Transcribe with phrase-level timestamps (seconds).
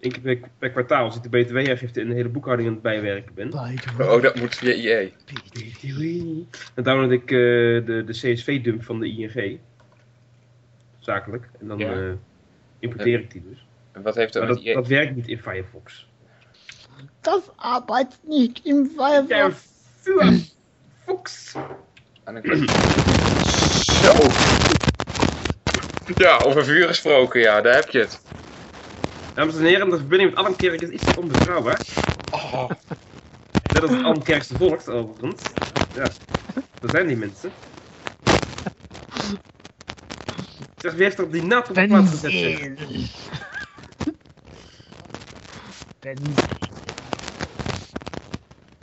[0.00, 2.82] één keer per, per kwartaal, als ik de btw-aangifte in de hele boekhouding aan het
[2.82, 3.52] bijwerken ben.
[3.98, 5.12] Oh, dat moet via IE.
[6.74, 7.28] Dan download ik eh,
[7.86, 9.58] de, de CSV-dump van de ING.
[10.98, 11.48] Zakelijk.
[11.60, 11.92] En dan Ja.
[11.92, 12.12] eh,
[12.78, 13.66] importeer ik die dus.
[13.92, 16.08] En wat heeft dat Maar met dat, dat werkt niet in Firefox.
[17.20, 21.54] Das arbeitet nicht im Ja, Firefox.
[22.24, 22.70] Een kwart-
[24.00, 24.30] Zo.
[26.16, 28.20] Ja, over vuur gesproken, ja, daar heb je het.
[29.34, 31.80] Dames en heren, de verbinding met Almkerk is iets onbetrouwbaar.
[32.32, 32.70] Oh,
[33.72, 35.42] Net als het Almkerkse volgt, overigens.
[35.94, 36.08] Ja,
[36.80, 37.50] daar zijn die mensen.
[40.76, 42.30] Zeg, wie heeft er die naad op de plaats gezet?
[42.30, 42.58] zeg?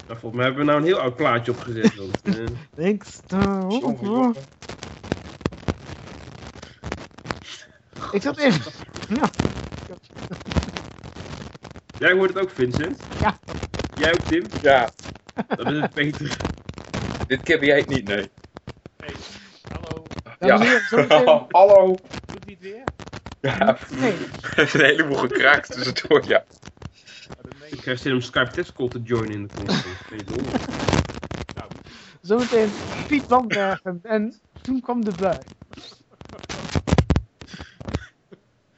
[0.07, 1.95] Nou, volgens mij hebben we nou een heel oud plaatje opgezet.
[1.95, 2.45] Want, eh,
[2.75, 4.35] Niks horen.
[8.11, 8.53] Ik zat in.
[9.09, 9.29] Ja.
[11.99, 12.99] Jij hoort het ook, Vincent?
[13.21, 13.37] Ja.
[13.97, 14.43] Jij ook, Tim?
[14.61, 14.89] ja,
[15.47, 16.37] Dat is het Peter.
[17.27, 18.29] dit keer ben jij het niet, nee.
[19.71, 20.03] Hallo,
[20.39, 21.95] en heren, zometeen- Hallo.
[22.25, 22.83] doet niet weer?
[23.41, 24.17] Ja, Nee,
[24.55, 26.43] er is een heleboel gekraakt tussendoor, ja.
[27.29, 30.05] Oh, Ik krijg zin om Skype testcall te joinen in de conferentie.
[30.09, 30.41] Ben je dol?
[31.55, 31.69] Nou,
[32.21, 32.71] zometeen
[33.07, 35.37] Piet Landbergen en toen kwam de bui.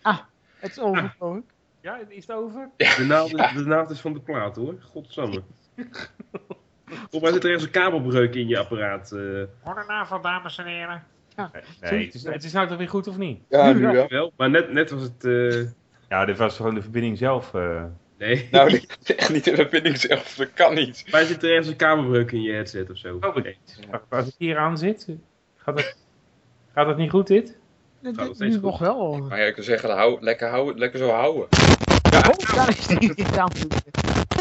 [0.02, 0.20] Ah,
[0.60, 1.46] het is overgekomen.
[1.82, 2.70] Ja, is het over?
[2.78, 4.76] De naald, is, de naald is van de plaat hoor.
[4.82, 5.42] Godsamme.
[6.86, 9.12] Volgens mij zit er ergens een kabelbreuk in je apparaat.
[9.12, 9.44] eh.
[9.64, 11.04] Goedenavond, dames en heren.
[11.36, 11.52] Ja.
[11.82, 13.42] Nee, het is, het is nou toch weer goed of niet?
[13.50, 14.34] Ja, nu wel.
[14.38, 15.24] Maar net, net was het.
[15.26, 15.62] eh,
[16.10, 17.54] Ja, dit was gewoon de verbinding zelf.
[17.54, 17.84] eh.
[18.18, 18.48] nee.
[18.52, 21.06] Nou, dit is echt niet de verbinding zelf, dat kan niet.
[21.12, 23.16] Wij zit er ergens een kabelbreuk in je headset of zo.
[23.22, 25.08] Oh, maar- Als ik hier aan zit,
[25.56, 25.98] gaat het,
[26.74, 27.58] gaat het niet goed dit?
[28.02, 29.18] Dit- nog dit steeds Nu nog wel.
[29.18, 31.48] Maar ja, ik kan zeggen, hou, lekker, houden, lekker zo houden.
[32.14, 33.50] Oh, daar is die gedaan.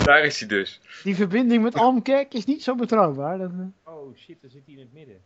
[0.05, 0.81] Daar is hij dus.
[1.05, 3.39] Die verbinding met Almkerk is niet zo betrouwbaar.
[3.39, 5.17] Dat, eh, Oh shit, dan zit hij in het midden.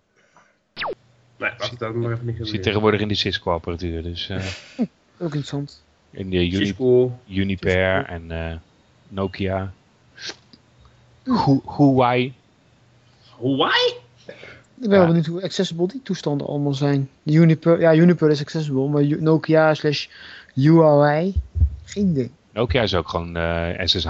[1.36, 4.36] Nee, het ook maar even niet zit tegenwoordig in de Cisco-apparatuur, dus eh,
[5.18, 5.82] ook interessant.
[6.10, 7.18] in de Uni Cisco.
[7.28, 8.56] Uniper en eh,
[9.08, 9.72] Nokia.
[11.24, 12.34] Hu- Huawei.
[13.40, 13.94] Hawaii?
[14.82, 17.08] Ik ben wel benieuwd hoe accessible die toestanden allemaal zijn.
[17.22, 20.06] De Uniper, ja, Uniper is accessible, maar Nokia slash
[20.54, 21.34] Huawei,
[21.84, 22.30] geen idee.
[22.52, 24.06] Nokia is ook gewoon eh, SSH.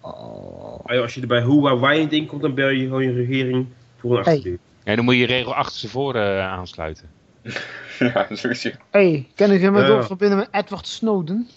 [0.00, 0.84] Oh.
[0.84, 3.66] Ah, joh, Als je er bij Huawei in komt, dan bel je gewoon je regering
[3.96, 4.34] voor een Hey.
[4.34, 4.58] achterdeur.
[4.84, 7.08] Ja, dan moet je regel achterstevoren eh aansluiten.
[7.98, 8.76] Ja, hij.
[8.90, 11.48] Hey, kan ik hem door verbinden met Edward Snowden?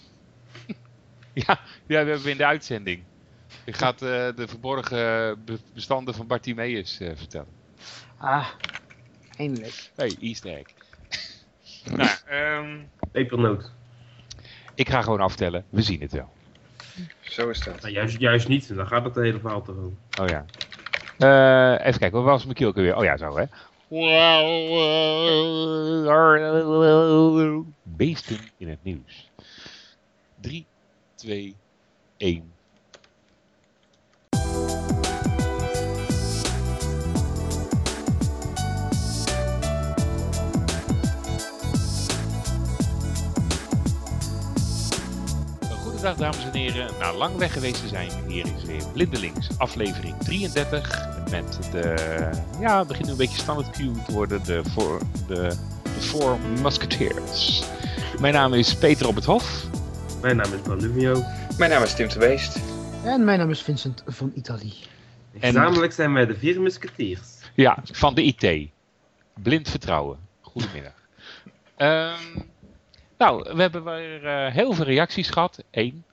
[1.32, 3.02] Ja, ja, we hebben in de uitzending.
[3.64, 4.96] Je gaat eh, de verborgen
[5.44, 7.58] be- bestanden van Bartimeus eh vertellen.
[8.22, 8.46] Ah,
[9.36, 9.90] eindelijk.
[9.96, 10.66] Hey, easter egg.
[11.96, 12.78] nou, ehm,
[13.12, 13.70] Pepernoot.
[14.74, 15.64] ik ga gewoon aftellen.
[15.68, 16.32] We zien het wel.
[17.20, 17.80] Zo is dat.
[17.80, 19.96] Nou, juist, juist niet, dan gaat het de hele verhaal toch over.
[20.20, 20.44] Oh ja.
[21.18, 22.96] Eh, even kijken, wat was mijn kielke weer?
[22.96, 23.44] Oh ja, zo hè.
[27.82, 29.30] Beesten in het nieuws.
[30.40, 30.66] 3,
[31.14, 31.56] 2,
[32.16, 32.52] 1.
[46.16, 46.90] Dames en heren.
[46.98, 51.08] Na lang weg geweest te zijn, hier is weer Blindelings, aflevering 33.
[51.30, 51.94] Met de,
[52.60, 55.34] ja, het begint nu een beetje standaard queue te worden, de Four, de,
[55.82, 57.62] de four Musketeers.
[58.20, 59.64] Mijn naam is Peter op het Hof.
[60.22, 61.22] Mijn naam is Bandumio.
[61.58, 62.58] Mijn naam is Tim de Beest.
[63.04, 64.72] En mijn naam is Vincent van Italië.
[65.32, 67.20] En- Gezamenlijk zijn wij de vier musketeers.
[67.54, 68.70] Ja, van de IT.
[69.42, 70.18] Blind vertrouwen.
[70.40, 70.92] Goedemiddag.
[71.76, 72.14] Ehm,
[73.20, 75.62] nou, we hebben weer eh, heel veel reacties gehad.
[75.70, 76.04] Eén.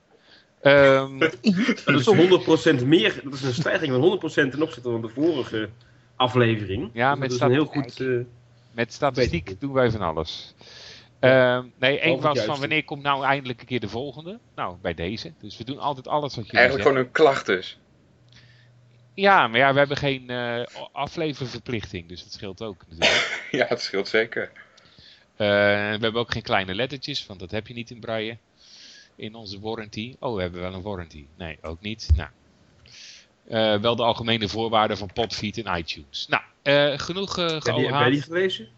[0.62, 1.18] Ehm,
[1.84, 2.06] Dat is
[2.82, 5.68] 100% meer, dat is een stijging van 100% ten opzichte van de vorige
[6.16, 6.90] aflevering.
[6.92, 8.06] Ja, Dus met dat is een heel statistiek.
[8.06, 8.16] goed...
[8.16, 8.24] eh,
[8.74, 10.54] Met statistiek doen wij van alles.
[11.20, 14.38] Ehm, nee, één was van wanneer komt nou eindelijk een keer de volgende?
[14.54, 15.32] Nou, bij deze.
[15.40, 17.78] Dus we doen altijd alles wat jullie Eigenlijk gewoon een klacht dus.
[19.14, 20.62] Ja, maar ja, we hebben geen eh
[20.92, 23.40] afleververplichting, dus dat scheelt ook natuurlijk.
[23.50, 24.52] Ja, het scheelt zeker.
[25.38, 28.38] Eh, we hebben ook geen kleine lettertjes, want dat heb je niet in braille.
[29.16, 30.16] In onze warranty.
[30.18, 31.26] Oh, we hebben wel een warranty.
[31.36, 32.08] Nee, ook niet.
[32.16, 32.28] Nou.
[33.48, 36.26] Eh, wel de algemene voorwaarden van Podfeed en iTunes.
[36.28, 38.68] Nou, eh, genoeg uh, heb, je, jij die gelezen?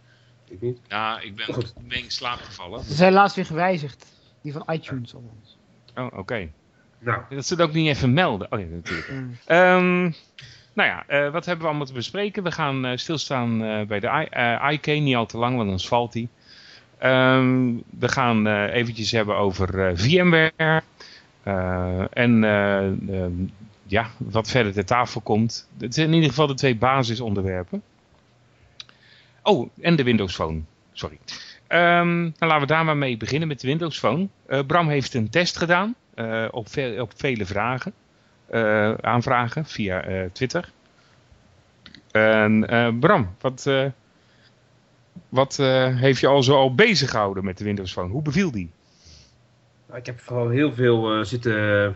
[0.48, 0.78] Ik niet.
[0.88, 1.74] Nou, ik ben, Goed.
[1.80, 2.84] ben in slaap gevallen.
[2.84, 4.12] Ze zijn laatst weer gewijzigd.
[4.42, 5.58] Die van iTunes althans.
[5.94, 6.50] Oh, oké.
[6.98, 8.52] Nou, Dat ze het ook niet even melden.
[8.52, 9.10] Oh ja, natuurlijk.
[9.10, 9.36] Mm.
[9.44, 10.02] Ehm,
[10.72, 12.42] nou ja, eh, wat hebben we allemaal te bespreken?
[12.42, 15.80] We gaan eh, stilstaan eh, bij de eh, IK, niet al te lang, want dan
[15.80, 16.28] valt die.
[17.00, 20.82] Ehm, we gaan eh, eventjes hebben over eh, VMware.
[21.42, 23.32] Eh, en eh, ehm,
[23.86, 25.68] ja, wat verder ter tafel komt.
[25.78, 27.82] Het zijn in ieder geval de twee basisonderwerpen.
[29.42, 30.60] Oh, en de Windows Phone.
[30.92, 31.18] Sorry.
[31.68, 34.28] Dan laten we daar maar mee beginnen met de Windows Phone.
[34.66, 35.94] Bram heeft een test gedaan
[36.50, 36.66] op,
[36.98, 37.92] op vele vragen.
[39.00, 40.72] aanvragen via Twitter.
[42.10, 42.66] En
[43.00, 43.70] Bram, wat,
[45.28, 48.08] wat eh, heeft je al zo al bezig gehouden met de Windows Phone?
[48.12, 48.70] Hoe beviel die?
[49.86, 51.94] Nou, ik heb vooral heel veel eh, zitten.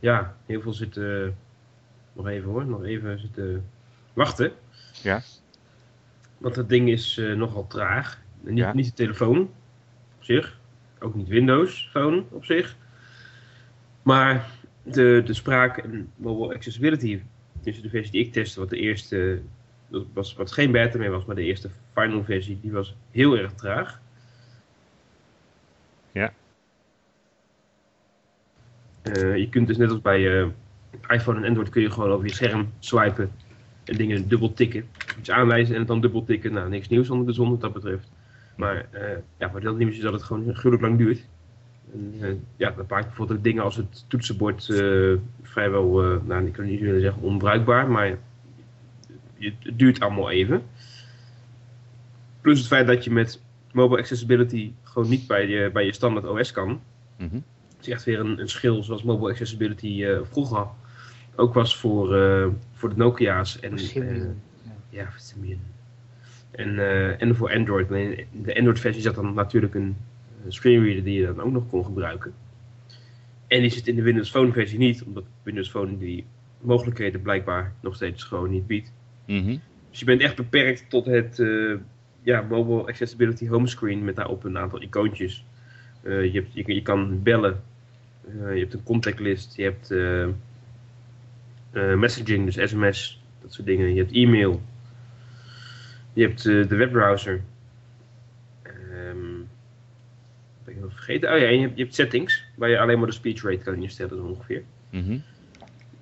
[0.00, 1.36] Ja, heel veel zitten.
[2.12, 3.64] Nog even hoor, nog even zitten
[4.12, 4.52] wachten.
[5.02, 5.22] Ja.
[6.38, 8.20] Want dat ding is eh, nogal traag.
[8.40, 8.74] Niet, Ja.
[8.74, 9.38] niet de telefoon
[10.18, 10.58] op zich,
[10.98, 12.76] ook niet Windows Phone op zich.
[14.02, 14.50] Maar
[14.82, 17.20] de, de spraak en mobile accessibility,
[17.62, 19.40] dus de versie die ik testte, wat de eerste,
[19.88, 23.38] dat was, wat geen beta meer was, maar de eerste final versie, die was heel
[23.38, 24.00] erg traag.
[26.12, 26.32] Ja.
[29.02, 30.46] Eh, je kunt dus net als bij eh,
[31.08, 33.32] iPhone en Android kun je gewoon over je scherm swipen
[33.84, 34.88] en dingen dubbel tikken.
[35.18, 36.52] Iets aanwijzen en het dan dubbel tikken.
[36.52, 38.10] Nou, niks nieuws onder de zon wat dat betreft.
[38.56, 39.00] Maar uh,
[39.36, 41.26] ja, wat dat nieuws is dat het gewoon gruwelijk lang duurt.
[41.92, 44.64] En, uh, ja, dat maakt bijvoorbeeld ook dingen als het toetsenbord
[45.42, 48.18] vrijwel, nou ik kan niet willen zeggen onbruikbaar, maar
[49.38, 50.62] het, duurt allemaal even.
[52.40, 53.40] Plus het feit dat je met
[53.72, 56.68] mobile accessibility gewoon niet bij je, bij je standaard OS kan.
[57.16, 57.44] Mm -hmm.
[57.76, 60.66] Het is echt weer een, een schil zoals mobile accessibility uh, vroeger
[61.38, 63.60] ook was voor, uh, voor de Nokia's.
[63.60, 64.26] En, uh,
[64.90, 65.08] ja.
[66.50, 67.90] En, uh, en voor Android.
[67.90, 69.96] In de Android-versie zat dan natuurlijk een
[70.48, 72.34] screenreader die je dan ook nog kon gebruiken.
[73.46, 76.24] En die zit in de Windows Phone-versie niet, omdat Windows Phone die
[76.60, 78.92] mogelijkheden blijkbaar nog steeds gewoon niet biedt.
[79.28, 79.60] Mm -hmm.
[79.90, 81.42] Dus je bent echt beperkt tot het
[82.22, 85.44] ja, mobile accessibility homescreen met daarop een aantal icoontjes.
[86.02, 87.62] je, hebt, je, je kan bellen,
[88.34, 90.26] uh, je hebt een contactlist, je hebt uh,
[91.72, 93.94] uh, messaging, dus sms, dat soort dingen.
[93.94, 94.62] Je hebt e-mail.
[96.12, 97.42] Je hebt de webbrowser.
[98.62, 99.48] Um,
[100.64, 101.32] ben ik nog vergeten?
[101.32, 103.64] Oh ja, en je hebt, je hebt, settings, waar je alleen maar de speech rate
[103.64, 104.62] kan instellen, zo ongeveer.
[104.90, 105.22] Mm -hmm.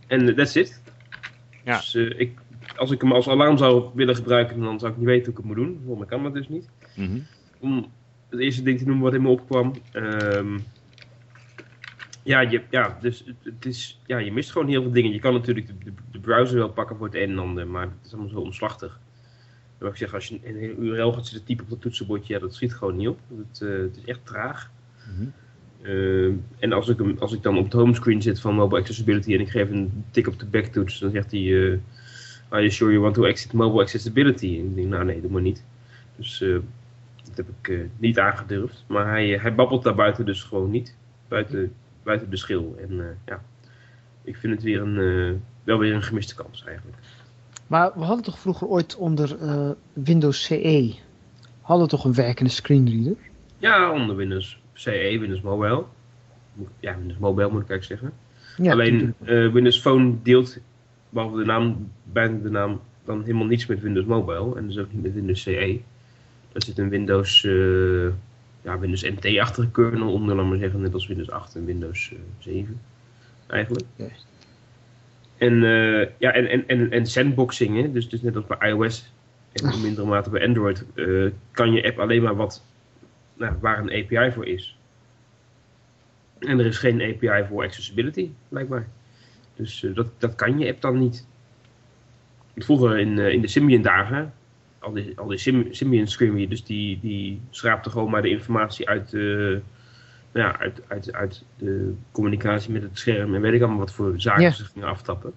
[0.06, 0.82] En that's it.
[1.64, 1.76] Ja.
[1.76, 2.38] Dus ik,
[2.76, 5.36] als ik hem als alarm zou willen gebruiken, dan zou ik niet weten hoe ik
[5.36, 5.80] het moet doen.
[5.84, 6.68] Volgens mij kan dat dus niet.
[6.96, 7.26] Mm -hmm.
[7.60, 7.86] Om
[8.28, 9.72] het eerste ding te noemen wat in me opkwam.
[9.92, 10.64] Um,
[12.26, 15.12] ja, je, ja, dus het, het, is, ja, je mist gewoon heel veel dingen.
[15.12, 17.82] Je kan natuurlijk de, de, de, browser wel pakken voor het een en ander, maar
[17.82, 19.00] het is allemaal zo omslachtig.
[19.78, 22.40] Wat ik zeg, als je een hele URL gaat zitten typen op het toetsenbordje, ja,
[22.40, 23.18] dat schiet gewoon niet op.
[23.36, 24.70] Het, uh, het is echt traag.
[25.08, 25.32] Mm -hmm.
[25.82, 29.34] uh, en als ik, hem, als ik dan op het homescreen zit van Mobile Accessibility
[29.34, 31.78] en ik geef een tik op de backtoets, dan zegt hij, uh,
[32.48, 34.58] are you sure you want to exit Mobile Accessibility?
[34.58, 35.64] En ik denk, nou nee, doe maar niet.
[36.16, 36.58] Dus uh,
[37.24, 38.84] dat heb ik niet aangedurfd.
[38.86, 40.94] Maar hij, hij babbelt daar buiten dus gewoon niet.
[41.28, 41.72] Buiten
[42.02, 42.76] buiten de schil.
[42.80, 43.42] En ja,
[44.22, 46.98] ik vind het weer een, wel weer een gemiste kans eigenlijk.
[47.66, 49.36] Maar we hadden toch vroeger ooit onder
[49.92, 50.94] Windows CE,
[51.60, 53.16] hadden we toch een werkende screenreader?
[53.58, 55.84] Ja, onder Windows CE, Windows Mobile.
[56.80, 58.18] Ja, Windows Mobile moet ik eigenlijk zeggen.
[58.64, 59.14] Ja, Alleen
[59.52, 60.58] Windows Phone deelt,
[61.16, 64.56] behalve de naam, bijna de naam, dan helemaal niets met Windows Mobile.
[64.56, 65.80] En dus ook niet met Windows CE.
[66.52, 67.44] Daar zit een Windows
[68.66, 72.80] ja, Windows NT-achtige kernel onder, maar zeggen, net als Windows 8 en Windows uh, 7
[73.46, 73.86] eigenlijk.
[73.96, 74.06] Ja.
[75.36, 77.92] En, uh, ja, en, en, en, en sandboxing, hè?
[77.92, 79.12] Dus, dus net als bij iOS
[79.52, 82.64] en in mindere mate bij Android, uh, kan je app alleen maar wat,
[83.34, 84.78] nou, waar een API voor is.
[86.38, 88.88] En er is geen API voor accessibility, blijkbaar.
[89.56, 91.26] Dus uh, dat, dat kan je app dan niet.
[92.56, 94.32] Vroeger in, in de Symbian dagen
[94.86, 95.38] al die, al die
[95.70, 99.58] Symbian screen dus die, die schraapte gewoon maar de informatie uit, uh,
[100.32, 103.92] nou ja, uit, uit, uit de communicatie met het scherm en weet ik allemaal wat
[103.92, 104.50] voor zaken Ja.
[104.50, 105.32] ze gingen aftappen.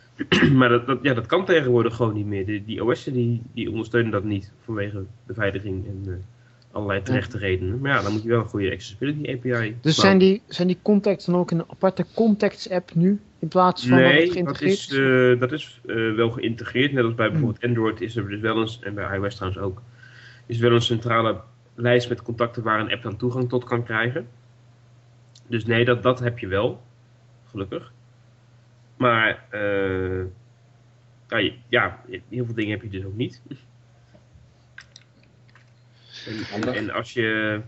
[0.58, 2.46] maar dat, dat, ja, dat kan tegenwoordig gewoon niet meer.
[2.46, 6.24] Die, die OS'en die, die ondersteunen dat niet vanwege beveiliging en
[6.70, 7.80] allerlei terechte redenen.
[7.80, 9.76] Maar ja, dan moet je wel een goede accessibility API.
[9.80, 13.20] Dus zijn die, zijn die contacts dan ook in een aparte contacts app nu?
[13.42, 16.92] In plaats van dat het Nee, dat geïntegreerd is, uh, dat is uh, wel geïntegreerd.
[16.92, 19.82] Net als bij bijvoorbeeld Android is er dus wel eens, en bij iOS trouwens ook,
[20.46, 21.40] is wel een centrale
[21.74, 24.28] lijst met contacten waar een app dan toegang tot kan krijgen.
[25.46, 26.82] Dus nee, dat, dat heb je wel.
[27.50, 27.92] Gelukkig.
[28.96, 30.24] Maar uh,
[31.68, 33.42] ja, heel veel dingen heb je dus ook niet.
[36.26, 37.60] En, en, en als je...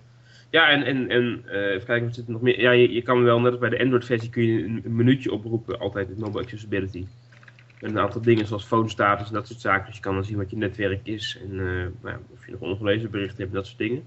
[0.55, 2.61] Ja, en, en, en uh, even kijken, wat zit er nog meer?
[2.61, 6.09] Ja, je, kan wel, net als bij de Android-versie, kun je een, minuutje oproepen, altijd
[6.09, 7.07] met mobile accessibility.
[7.81, 9.87] En een aantal dingen zoals phone status en dat soort zaken.
[9.87, 12.61] Dus je kan dan zien wat je netwerk is en uh, nou, of je nog
[12.61, 14.05] ongelezen berichten hebt, dat soort dingen.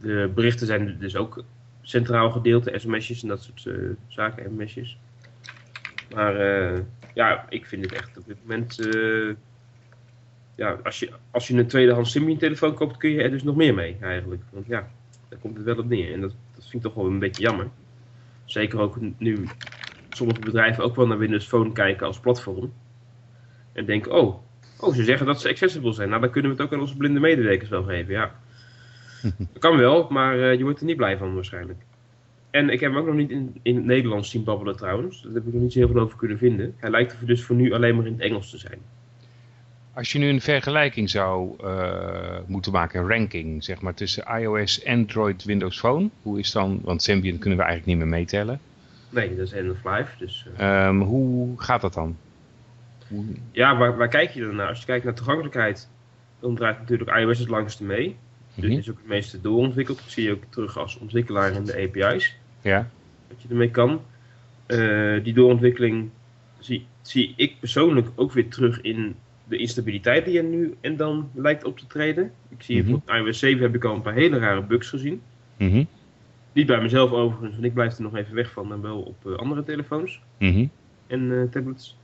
[0.00, 1.44] De berichten zijn dus ook
[1.82, 4.98] centraal gedeelte, sms'jes en dat soort eh, zaken, MMS'jes.
[6.14, 6.80] Maar eh,
[7.14, 8.86] ja, ik vind het echt op dit moment...
[8.86, 9.34] eh,
[10.54, 13.56] ja, als je, als je een tweedehands Symbian telefoon koopt, kun je er dus nog
[13.56, 14.42] meer mee eigenlijk.
[14.50, 14.88] Want ja,
[15.34, 16.12] daar komt het wel op neer.
[16.12, 17.68] En dat, dat vind ik toch wel een beetje jammer.
[18.44, 19.48] Zeker ook nu
[20.10, 22.72] sommige bedrijven ook wel naar Windows Phone kijken als platform.
[23.72, 24.42] En denken, oh,
[24.80, 26.08] oh, ze zeggen dat ze accessible zijn.
[26.08, 28.34] Nou, dan kunnen we het ook aan onze blinde medewerkers wel geven, ja.
[29.22, 31.82] Dat kan wel, maar eh, je wordt er niet blij van waarschijnlijk.
[32.50, 35.22] En ik heb hem ook nog niet in, in het Nederlands zien babbelen trouwens.
[35.22, 36.74] Daar heb ik nog niet zo heel veel over kunnen vinden.
[36.76, 38.78] Hij lijkt er dus voor nu alleen maar in het Engels te zijn.
[39.94, 44.84] Als je nu een vergelijking zou eh, moeten maken, een ranking, zeg maar, tussen iOS,
[44.86, 46.08] Android, Windows Phone.
[46.22, 48.60] Hoe is dan, want Symbian kunnen we eigenlijk niet meer meetellen.
[49.10, 50.10] Nee, dat is end of life.
[50.18, 52.16] Dus, eh, Ehm, hoe gaat dat dan?
[53.08, 54.68] Hoe- ja, waar, waar kijk je dan naar?
[54.68, 55.88] Als je kijkt naar toegankelijkheid,
[56.40, 58.16] dan draait natuurlijk iOS het langste mee.
[58.54, 58.78] Dus Mhm.
[58.78, 59.98] is ook het meeste doorontwikkeld.
[59.98, 62.36] Dat zie je ook terug als ontwikkelaar in de API's.
[62.60, 62.88] Ja,
[63.28, 64.00] Wat je ermee kan.
[64.66, 66.10] Eh, die doorontwikkeling
[66.58, 69.14] zie, zie ik persoonlijk ook weer terug in
[69.48, 72.32] de instabiliteit die er nu en dan lijkt op te treden.
[72.48, 72.90] Ik zie Mhm.
[72.90, 75.20] voor iOS 7 heb ik al een paar hele rare bugs gezien.
[75.56, 75.84] Mhm.
[76.52, 79.16] Niet bij mezelf overigens, want ik blijf er nog even weg van, dan wel op
[79.26, 80.66] eh, andere telefoons Mhm.
[81.06, 81.96] en eh, tablets.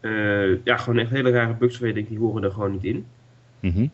[0.00, 2.84] Eh, ja, gewoon echt hele rare bugs waar je denkt, die horen er gewoon niet
[2.84, 3.06] in.
[3.60, 3.86] Mhm.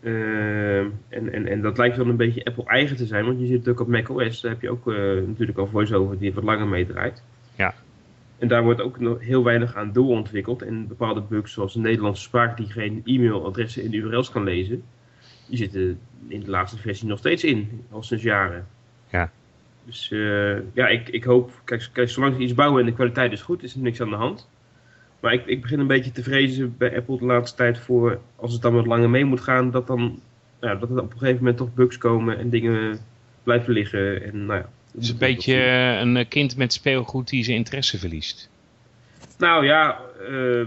[0.00, 3.68] En, en, en dat lijkt wel een beetje Apple eigen te zijn, want je zit
[3.68, 4.40] ook op macOS.
[4.40, 4.86] Daar heb je ook
[5.26, 7.22] natuurlijk al voice-over die wat langer meedraait.
[7.56, 7.74] Ja.
[8.38, 10.62] En daar wordt ook nog heel weinig aan doorontwikkeld.
[10.62, 14.82] En bepaalde bugs zoals een Nederlandse spraak die geen e-mailadressen en URL's kan lezen,
[15.48, 18.66] die zitten in de laatste versie nog steeds in, al sinds jaren.
[19.10, 19.30] Ja.
[19.84, 23.32] Dus eh, ja, ik, ik hoop, kijk, kijk, zolang ze iets bouwen en de kwaliteit
[23.32, 24.48] is goed, is er niks aan de hand.
[25.20, 28.52] Maar ik, ik begin een beetje te vrezen bij Apple de laatste tijd voor, als
[28.52, 30.20] het dan wat langer mee moet gaan, dat, dan,
[30.60, 32.98] ja, dat er op een gegeven moment toch bugs komen en dingen
[33.42, 34.22] blijven liggen.
[34.22, 37.56] En, nou ja, Het is een beetje eh, een eh, kind met speelgoed die zijn
[37.56, 38.50] interesse verliest.
[39.38, 40.66] Nou ja, eh,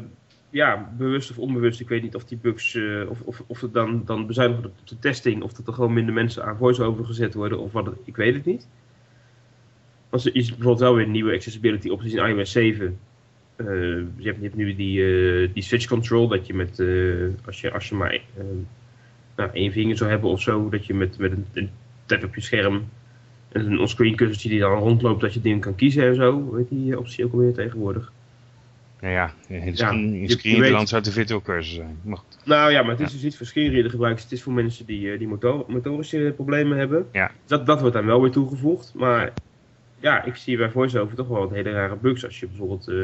[0.49, 1.79] ja, bewust of onbewust.
[1.79, 2.77] Ik weet niet of die bugs,
[3.09, 5.93] of, of, of het dan, dan bezuinigd wordt op de testing, of dat er gewoon
[5.93, 8.67] minder mensen aan voice-over gezet worden, of wat het, ik weet het niet.
[10.09, 12.99] Want er is bijvoorbeeld wel weer nieuwe accessibility opties in iOS 7.
[13.55, 16.79] Eh, je, hebt, je hebt nu die, die switch control, dat je met,
[17.45, 18.21] als, je, als je maar
[19.35, 21.69] nou, één vinger zou hebben of zo, dat je met, met een, een
[22.05, 22.85] tap op je scherm
[23.51, 26.51] een onscreen kussentje die dan rondloopt, dat je dingen kan kiezen en zo.
[26.51, 28.11] Weet die optie ook alweer tegenwoordig?
[29.01, 31.97] Nou ja, in Ja, in zou het een virtual cursor zijn.
[32.09, 32.37] Goed.
[32.45, 34.23] Nou ja, maar het is dus niet voor screenreader gebruikers.
[34.23, 37.07] Het is voor mensen die, eh, die motor, motorische problemen hebben.
[37.11, 37.31] Ja.
[37.45, 38.93] Dat, dat wordt dan wel weer toegevoegd.
[38.95, 39.33] Maar
[39.99, 42.25] ja, ik zie bij VoiceOver toch wel wat hele rare bugs.
[42.25, 42.95] Als je bijvoorbeeld, eh,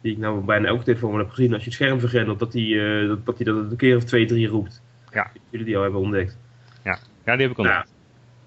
[0.00, 1.52] die ik nou bijna elke telefoon heb gezien.
[1.52, 4.26] Als je het scherm vergrendelt, dat eh, dat, dat, die dat een keer of twee,
[4.26, 4.82] drie roept.
[5.12, 5.30] Ja.
[5.50, 6.38] Jullie die al hebben ontdekt.
[6.84, 6.98] Ja,
[7.36, 7.56] die heb ik.
[7.56, 7.84] Nou,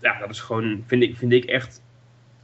[0.01, 1.81] ja, dat is gewoon, vind ik, vind ik echt...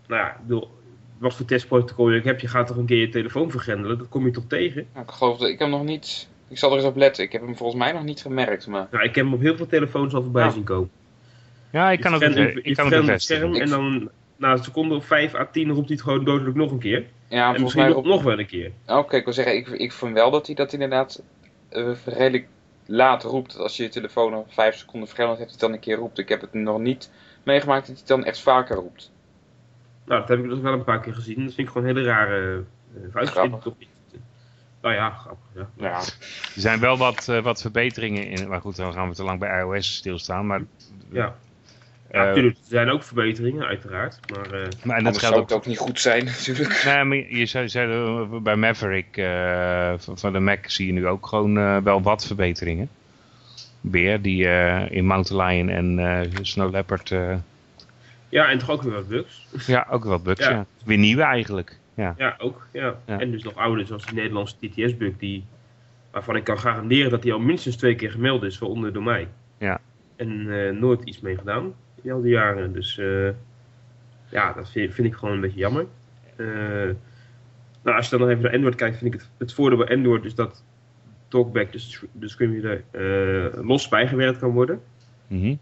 [0.08, 0.70] Nou ja, ik bedoel,
[1.18, 2.42] wat voor testprotocol je hebt.
[2.42, 3.98] Je gaat toch een keer je telefoon vergrendelen.
[3.98, 4.88] Dat kom je toch tegen?
[4.94, 6.28] Nou, ik geloof dat ik hem nog niet.
[6.48, 7.24] Ik zal er eens op letten.
[7.24, 8.88] Ik heb hem volgens mij nog niet gemerkt, maar.
[8.92, 10.50] Nou, ik heb hem op heel veel telefoons al voorbij Ja.
[10.50, 10.90] zien komen.
[11.72, 13.54] ja, ik kan ook, Je ik vergrendt- ik je kan het bevestigen.
[13.56, 16.56] scherm en dan na een seconde of 5 à 10 roept hij het gewoon dodelijk
[16.56, 17.06] nog een keer.
[17.28, 17.90] Ja, en volgens misschien mij.
[17.92, 18.06] nog, Op...
[18.06, 18.72] nog wel een keer.
[18.88, 21.24] Oké, ik wil zeggen, ik, ik vind wel dat hij dat inderdaad
[21.70, 22.48] eh, redelijk
[22.86, 23.52] laat roept.
[23.54, 26.18] Dat als je je telefoon al 5 seconden vergrendeld hebt, hij dan een keer roept.
[26.20, 27.12] Ik heb het nog niet
[27.46, 29.12] meegemaakt dat hij dan echt vaker roept.
[30.06, 31.36] Nou, dat heb ik dus wel een paar keer gezien.
[31.36, 32.64] Dat vind ik gewoon een hele rare
[33.16, 33.52] uh.
[33.62, 33.90] Toch niet.
[34.82, 35.46] Nou ja, grappig.
[35.56, 35.70] Ja.
[35.78, 35.98] Ja,
[36.56, 38.48] Er zijn wel wat, eh, wat verbeteringen in.
[38.48, 40.46] Maar goed, dan gaan we te lang bij iOS stilstaan.
[40.48, 40.62] Maar,
[41.10, 41.25] Ja.
[41.25, 44.20] eh, Ja, natuurlijk, er zijn ook verbeteringen, uiteraard.
[44.34, 46.84] Maar eh, maar en dat zou ook het ook niet goed zijn natuurlijk.
[46.86, 51.28] Nee, maar je zei, zei bij Maverick eh, van de Mac zie je nu ook
[51.28, 52.90] gewoon eh, wel wat verbeteringen.
[53.92, 57.36] Weer, die eh, in Mountain Lion en eh, Snow Leopard, eh,
[58.30, 59.48] ja, en toch ook weer wat bugs.
[59.68, 60.51] ja, ook wat bugs, Ja.
[60.51, 60.65] ja.
[60.86, 62.15] Weer nieuwe eigenlijk, ja.
[62.18, 62.68] Ja, ook.
[62.72, 62.96] Ja.
[63.06, 63.20] Ja.
[63.20, 65.44] En dus nog ouder, zoals die Nederlandse TTS-bug, die,
[66.12, 69.27] waarvan ik kan garanderen dat die al minstens twee keer gemeld is, waaronder door mij.
[69.58, 69.80] Ja.
[70.15, 71.74] En nooit iets mee gedaan
[72.06, 72.74] in al die jaren.
[72.74, 73.30] Dus eh,
[74.30, 75.86] ja, dat vind, vind ik gewoon een beetje jammer.
[76.36, 76.46] Eh,
[77.84, 79.96] nou, als je dan nog even naar Android kijkt, vind ik het, het voordeel bij
[79.96, 80.63] Android is dat
[81.27, 84.82] Talkback, dus de sc- de screenreader, eh los bijgewerkt kan worden.
[85.27, 85.55] Mhm,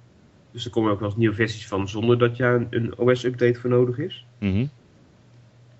[0.51, 3.59] Dus er komen ook wel eens nieuwe versies van zonder dat je een, een OS-update
[3.59, 4.25] voor nodig is.
[4.39, 4.65] mhm,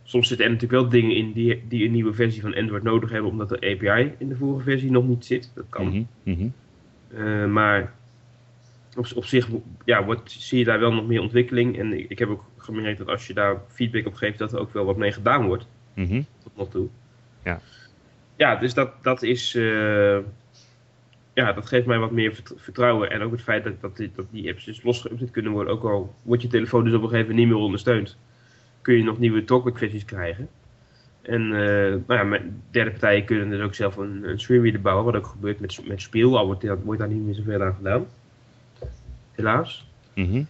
[0.04, 3.10] Soms zitten er natuurlijk wel dingen in die, die een nieuwe versie van Android nodig
[3.10, 5.52] hebben, omdat de API in de vorige versie nog niet zit.
[5.56, 5.86] Dat kan.
[7.14, 7.94] Eh, maar
[8.98, 9.48] op, op zich
[9.86, 11.78] ja, wordt, zie je daar wel nog meer ontwikkeling.
[11.80, 14.60] En ik, ik heb ook gemerkt dat als je daar feedback op geeft, dat er
[14.60, 15.68] ook wel wat mee gedaan wordt.
[16.44, 16.88] Tot nog toe.
[17.44, 17.62] Ja.
[18.44, 19.56] Ja, dus dat, dat is.
[19.56, 20.18] eh,
[21.34, 23.10] ja, dat geeft mij wat meer vert- vertrouwen.
[23.12, 25.74] En ook het feit dat, dat, die, dat die apps dus los geüpdate kunnen worden.
[25.74, 28.18] Ook al wordt je telefoon dus op een gegeven moment niet meer ondersteund.
[28.82, 30.50] Kun je nog nieuwe talkback versies krijgen.
[31.22, 35.06] En eh, nou ja, met derde partijen kunnen dus ook zelf een, een screenreader bouwen.
[35.06, 36.38] Wat ook gebeurt met, met Spiel.
[36.38, 38.06] Al wordt, daar niet meer zoveel aan gedaan.
[39.32, 39.88] Helaas.
[40.16, 40.44] Mhm.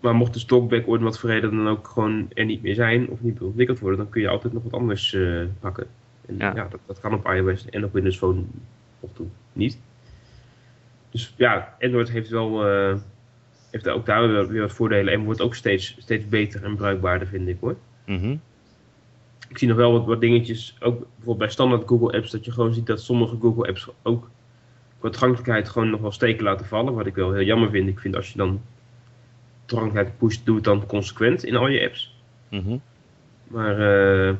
[0.00, 3.08] Maar mocht de stockback ooit wat voor reden dan ook gewoon er niet meer zijn
[3.08, 5.86] of niet meer ontwikkeld worden, dan kun je altijd nog wat anders eh, pakken.
[6.28, 6.54] En Ja.
[6.54, 8.42] ja, dat, dat kan op iOS en op Windows Phone
[9.00, 9.78] of toe niet.
[11.10, 12.96] Dus ja, Android heeft wel eh,
[13.70, 17.28] heeft ook daar weer, weer wat voordelen en wordt ook steeds, steeds beter en bruikbaarder,
[17.28, 17.76] vind ik hoor.
[18.04, 18.36] Mhm.
[19.48, 22.52] Ik zie nog wel wat, wat dingetjes, ook bijvoorbeeld bij standaard Google Apps, dat je
[22.52, 24.30] gewoon ziet dat sommige Google Apps ook
[24.98, 26.94] qua toegankelijkheid gewoon nog wel steken laten vallen.
[26.94, 27.88] Wat ik wel heel jammer vind.
[27.88, 28.60] Ik vind als je dan
[29.64, 32.14] toegankelijkheid pusht, doe het dan consequent in al je apps.
[32.48, 32.76] Mhm.
[33.46, 34.34] Maar eh,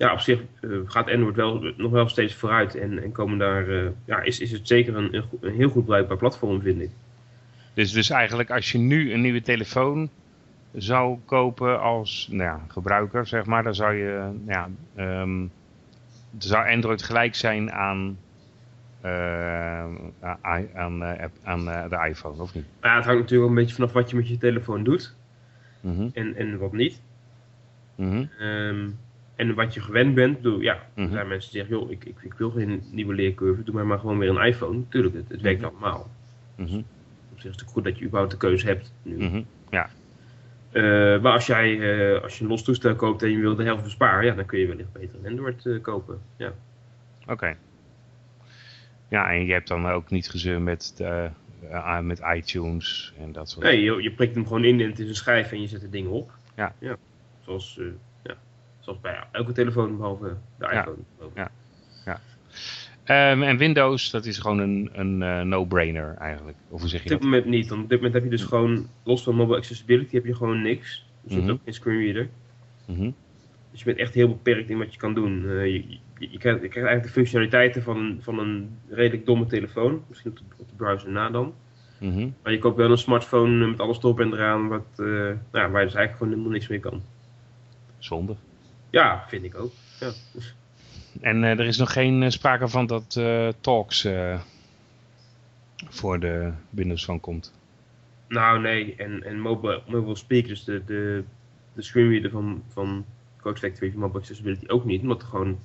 [0.00, 3.68] ja, op zich eh, gaat Android wel, nog wel steeds vooruit en, en komen daar,
[3.68, 6.90] eh, ja, is, is het zeker een, een, heel goed bruikbaar platform, vind ik.
[7.74, 10.08] Dus, dus eigenlijk als je nu een nieuwe telefoon
[10.74, 15.46] zou kopen als nou ja, gebruiker, zeg maar, dan zou je, ja, ehm,
[16.38, 18.18] zou Android gelijk zijn aan,
[19.00, 19.84] eh,
[20.20, 21.04] aan, aan,
[21.42, 22.64] aan de iPhone, of niet?
[22.82, 25.14] Ja, het hangt natuurlijk een beetje vanaf wat je met je telefoon doet
[25.80, 26.08] Mhm.
[26.12, 27.00] en, en wat niet.
[27.96, 28.88] Ehm,
[29.40, 31.12] en wat je gewend bent, ja, er Mhm.
[31.12, 33.98] zijn mensen die zeggen, joh, ik, ik, ik wil geen nieuwe leercurve, doe maar maar
[33.98, 34.82] gewoon weer een iPhone.
[34.88, 35.70] Tuurlijk, het, het werkt Mhm.
[35.70, 36.10] allemaal.
[36.56, 36.76] Mhm.
[37.32, 39.16] Op zich is het goed dat je überhaupt de keuze hebt nu.
[39.16, 39.42] Mhm.
[40.72, 40.82] Eh,
[41.20, 41.80] maar als jij
[42.14, 44.46] eh, als je een los toestel koopt en je wil de helft besparen, ja, dan
[44.46, 46.20] kun je wellicht beter een Android eh, kopen.
[46.36, 46.52] Ja.
[47.26, 47.56] Oké.
[49.08, 51.30] Ja, en je hebt dan ook niet gezeur met, de,
[52.02, 55.08] met iTunes en dat soort Nee, je, je prikt hem gewoon in en het is
[55.08, 56.30] een schijf en je zet er dingen op.
[56.56, 56.74] Ja.
[56.78, 56.96] ja.
[57.44, 57.84] Zoals, ja.
[58.80, 60.70] Zoals bij elke telefoon behalve de Ja.
[60.80, 60.96] iPhone.
[61.16, 61.36] geloof ik.
[62.04, 62.20] Ja.
[63.04, 66.56] Ehm, en Windows, dat is gewoon een, een eh, no-brainer eigenlijk.
[66.68, 67.30] Of hoe zeg Op je dit dat?
[67.30, 70.24] moment niet, want op dit moment heb je dus gewoon, los van mobile accessibility, heb
[70.24, 71.06] je gewoon niks.
[71.24, 71.50] Er zit Mhm.
[71.50, 72.28] ook geen screenreader.
[72.86, 73.10] Mhm.
[73.70, 75.44] Dus je bent echt heel beperkt in wat je kan doen.
[75.48, 79.26] Eh, je, je, je krijgt, je krijgt eigenlijk de functionaliteiten van een, van een redelijk
[79.26, 80.02] domme telefoon.
[80.08, 81.54] Misschien op de, op de browser na dan.
[81.98, 82.28] Mhm.
[82.42, 85.70] Maar je koopt wel een smartphone met alles erop en eraan, wat, eh, nou, ja,
[85.70, 87.02] waar je dus eigenlijk gewoon helemaal niks mee kan.
[87.98, 88.34] Zonde.
[88.90, 89.72] Ja, vind ik ook.
[90.00, 90.10] Ja.
[91.20, 94.08] En eh, er is nog geen eh, sprake van dat eh, Talks
[95.88, 97.52] voor de Windows Phone komt.
[98.28, 101.24] nou nee, en, en mobile, mobile speak, dus de, de,
[101.72, 103.04] de screenreader van, van
[103.40, 105.02] Code Factory van Mobile Accessibility ook niet.
[105.02, 105.58] Omdat er gewoon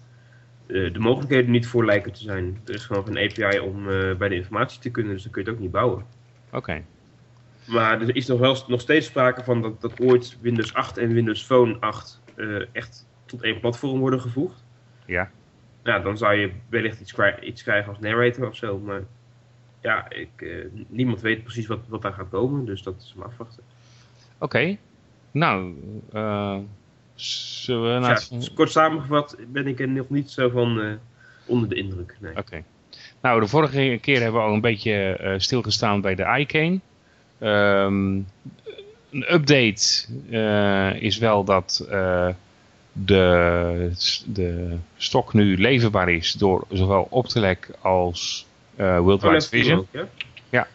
[0.68, 2.62] de mogelijkheden niet voor lijken te zijn.
[2.66, 3.86] Er is gewoon geen API om
[4.18, 6.06] bij de informatie te kunnen, dus dan kun je het ook niet bouwen.
[6.52, 6.84] Oké.
[7.66, 11.14] Maar er is nog wel nog steeds sprake van dat, dat ooit Windows 8 en
[11.14, 14.64] Windows Phone 8 eh, echt tot één platform worden gevoegd.
[15.06, 15.32] Ja.
[15.84, 18.78] Ja, dan zou je wellicht iets, krij- iets krijgen als narrator of zo.
[18.78, 19.02] Maar
[19.82, 20.50] ja, ik, eh,
[20.88, 22.66] niemand weet precies wat, wat daar gaat komen.
[22.66, 23.64] Dus dat is maar afwachten.
[24.38, 24.78] Oké.
[25.32, 25.74] Nou,
[26.14, 26.58] eh,
[27.16, 30.82] zullen we Dus naar ja, het- kort samengevat ben ik er nog niet zo van
[30.82, 30.92] eh,
[31.46, 32.18] onder de indruk.
[32.20, 32.38] Nee.
[32.38, 32.64] Oké.
[33.22, 36.80] Nou, de vorige keer hebben we al een beetje stilgestaan bij de iCane.
[37.40, 38.14] Ehm,
[39.12, 40.06] een update
[41.00, 41.88] is wel dat
[43.04, 43.92] de,
[44.26, 49.78] de stok nu leverbaar is door zowel Optelec als eh Worldwide Oh, Vision.
[49.80, 50.08] ook, ja?
[50.50, 50.68] Ja.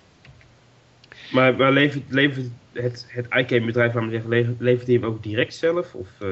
[1.33, 5.04] Maar, maar levert, levert het, het iCane bedrijf, laten we zeggen, levert, levert hij hem
[5.04, 5.94] ook direct zelf?
[5.94, 6.28] Of, eh,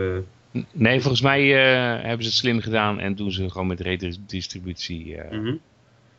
[0.73, 5.17] Nee, volgens mij eh, hebben ze het slim gedaan en doen ze gewoon met redistributie.
[5.17, 5.55] eh mhm.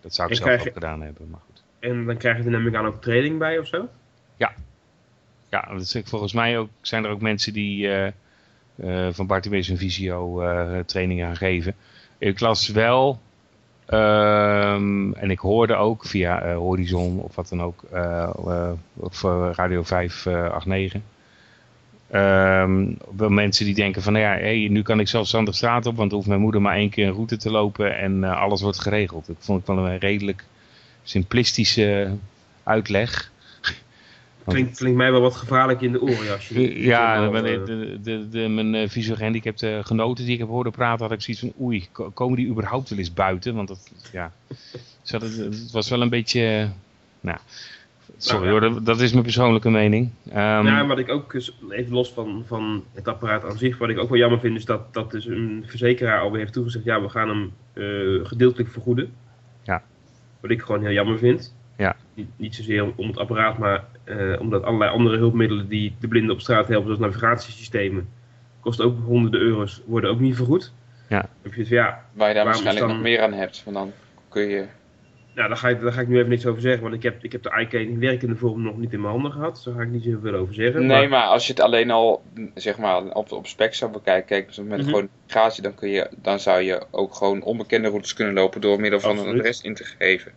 [0.01, 1.63] Dat zou ik En zelf ook je- gedaan hebben, maar goed.
[1.79, 3.89] En dan krijg je er namelijk aan ook training bij of zo?
[5.51, 7.87] Ja, is, volgens mij ook, zijn er ook mensen die
[9.11, 11.75] van Bartimeus en Visio eh, trainingen gaan geven.
[12.17, 13.19] Ik las wel,
[13.85, 19.23] ehm, en ik hoorde ook via eh, Horizon of wat dan ook, eh, eh, of
[19.23, 21.01] eh, Radio 589.
[22.09, 26.11] Ehm, wel mensen die denken van, nou ja, nu kan ik zelfstandig straat op, want
[26.11, 29.29] hoeft mijn moeder maar één keer een route te lopen en eh, alles wordt geregeld.
[29.29, 30.45] Ik vond het wel een redelijk
[31.03, 32.11] simplistische
[32.63, 33.31] uitleg.
[34.45, 36.23] Klinkt, klinkt mij wel wat gevaarlijk in de oren.
[36.25, 40.39] Ja, als je, ja, eh, de, de, de, de- mijn uh, visueel genoten die ik
[40.39, 43.55] heb horen praten, had ik zoiets van, oei, ko- komen die überhaupt wel eens buiten?
[43.55, 44.31] Want dat, ja,
[45.03, 46.67] hadden- het was wel een beetje, eh,
[47.21, 47.37] nou,
[48.17, 50.09] sorry Nou, hoor, dat, dat is mijn persoonlijke mening.
[50.29, 53.89] Ehm, ja, wat ik ook, dus even los van, van het apparaat aan zich, wat
[53.89, 57.01] ik ook wel jammer vind, is dat, dat dus een verzekeraar alweer heeft toegezegd, ja,
[57.01, 59.13] we gaan hem eh, gedeeltelijk vergoeden.
[59.63, 59.83] Ja.
[60.39, 61.53] Wat ik gewoon heel jammer vind.
[61.79, 61.95] Ja.
[62.13, 66.31] Niet, niet zozeer om het apparaat, maar eh, omdat allerlei andere hulpmiddelen die de blinden
[66.35, 68.09] op straat helpen, zoals navigatiesystemen,
[68.59, 70.73] kosten ook honderden euro's, worden ook niet vergoed.
[71.09, 71.29] Ja.
[71.41, 73.61] Heb je het, ja, Waar je daar waarschijnlijk dan- nog meer aan hebt.
[73.63, 73.91] Want dan
[74.29, 74.65] kun je
[75.35, 77.23] Nou, daar ga, ik, daar ga ik nu even niks over zeggen, want ik heb,
[77.23, 79.55] ik heb de iCane in werkende vorm nog niet in mijn handen gehad.
[79.55, 80.85] Dus daar ga ik niet zo veel over zeggen.
[80.85, 82.23] Nee, maar als je het alleen al
[82.55, 84.89] zeg maar, op, op spec zou bekijken, kijk, dus met Mhm.
[84.89, 88.79] gewoon navigatie, dan, kun je, dan zou je ook gewoon onbekende routes kunnen lopen door
[88.79, 90.31] middel van een adres in te geven.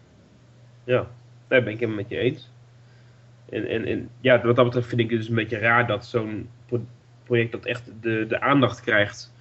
[0.85, 1.07] Ja,
[1.52, 2.50] daar ben ik helemaal met je eens.
[3.50, 6.06] En, en, en ja, wat dat betreft vind ik het dus een beetje raar dat
[6.06, 6.86] zo'n pro-
[7.24, 9.32] project dat echt de, de aandacht krijgt,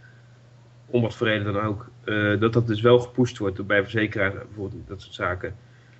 [0.86, 3.82] om wat voor reden dan ook, eh, dat dat dus wel gepusht wordt door bij
[3.82, 5.56] verzekeraars bijvoorbeeld, dat soort zaken.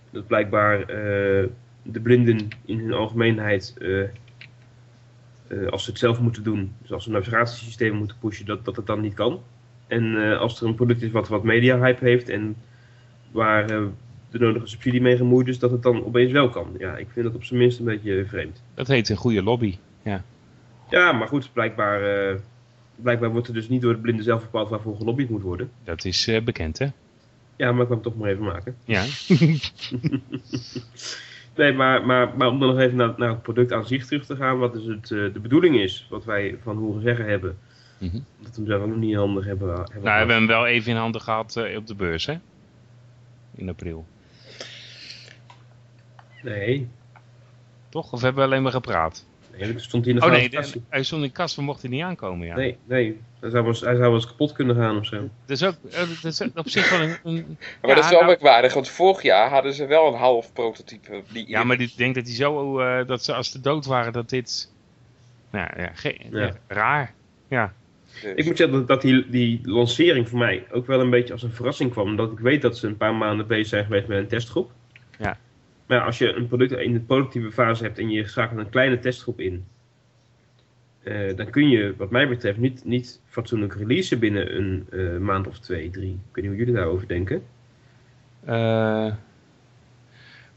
[0.10, 1.48] Dat blijkbaar eh,
[1.84, 4.08] de blinden in hun algemeenheid, eh,
[5.70, 8.86] als ze het zelf moeten doen, dus als ze navigatiesystemen moeten pushen, dat, dat het
[8.86, 9.44] dan niet kan.
[9.88, 12.56] En als er een product is wat wat media hype heeft en
[13.32, 13.92] waar
[14.32, 16.76] de nodige subsidie mee gemoeid is, dat het dan opeens wel kan.
[16.78, 18.64] Ja, ik vind dat op zijn minst een beetje vreemd.
[18.74, 19.78] Dat heet een goede lobby.
[20.90, 22.36] Ja, maar goed, blijkbaar, eh,
[22.96, 25.72] blijkbaar wordt er dus niet door de blinden zelf bepaald waarvoor gelobbyd moet worden.
[25.84, 26.88] Dat is eh, bekend, hè?
[27.56, 28.76] Ja, maar ik wil het toch maar even maken.
[28.86, 29.04] Ja.
[31.56, 34.26] Nee, maar, maar, maar om dan nog even naar, naar het product aan zich terug
[34.26, 37.58] te gaan, wat dus het, eh, de bedoeling is, wat wij van horen zeggen hebben,
[37.98, 38.20] Mhm.
[38.40, 39.68] dat we hem zelf ook nog niet handig hebben.
[39.68, 42.36] hebben Nou, we hebben hem wel even in handen gehad eh, op de beurs, hè?
[43.56, 44.06] In april.
[46.44, 46.88] Nee,
[47.90, 48.12] Toch?
[48.12, 49.26] Of hebben we alleen maar gepraat?
[49.58, 50.74] nee, dat stond hier in de Oh nee, glazen kast.
[50.74, 52.56] de- hij stond in de kast, we mochten niet aankomen, ja.
[52.56, 55.30] Nee, nee, hij zou, wel eens, hij zou wel eens kapot kunnen gaan of zo.
[55.46, 57.18] Dat is ook eh, dat is op zich wel een...
[57.24, 60.20] een- Maar ja, dat is wel nou, merkwaardig, want vorig jaar hadden ze wel een
[60.20, 61.24] half prototype.
[61.32, 64.14] Die Ja, maar ik denk dat hij zo, eh, dat ze als ze dood waren,
[64.14, 64.72] dat dit...
[65.50, 66.40] Nou ja, ge- Ja.
[66.42, 67.14] ja, raar.
[67.48, 67.74] Ja.
[68.22, 71.34] dus- Ik moet zeggen dat, dat die, die lancering voor mij ook wel een beetje
[71.34, 72.08] als een verrassing kwam.
[72.08, 74.72] Omdat ik weet dat ze een paar maanden bezig zijn geweest met een testgroep.
[75.20, 75.38] Ja.
[75.86, 79.00] Maar als je een product in de productieve fase hebt en je schakelt een kleine
[79.00, 79.66] testgroep in.
[81.04, 85.48] eh, dan kun je, wat mij betreft, niet, niet fatsoenlijk releasen binnen een eh, maand
[85.48, 86.12] of twee, drie.
[86.12, 87.44] Ik weet niet hoe jullie daarover denken.
[88.46, 89.14] Eh,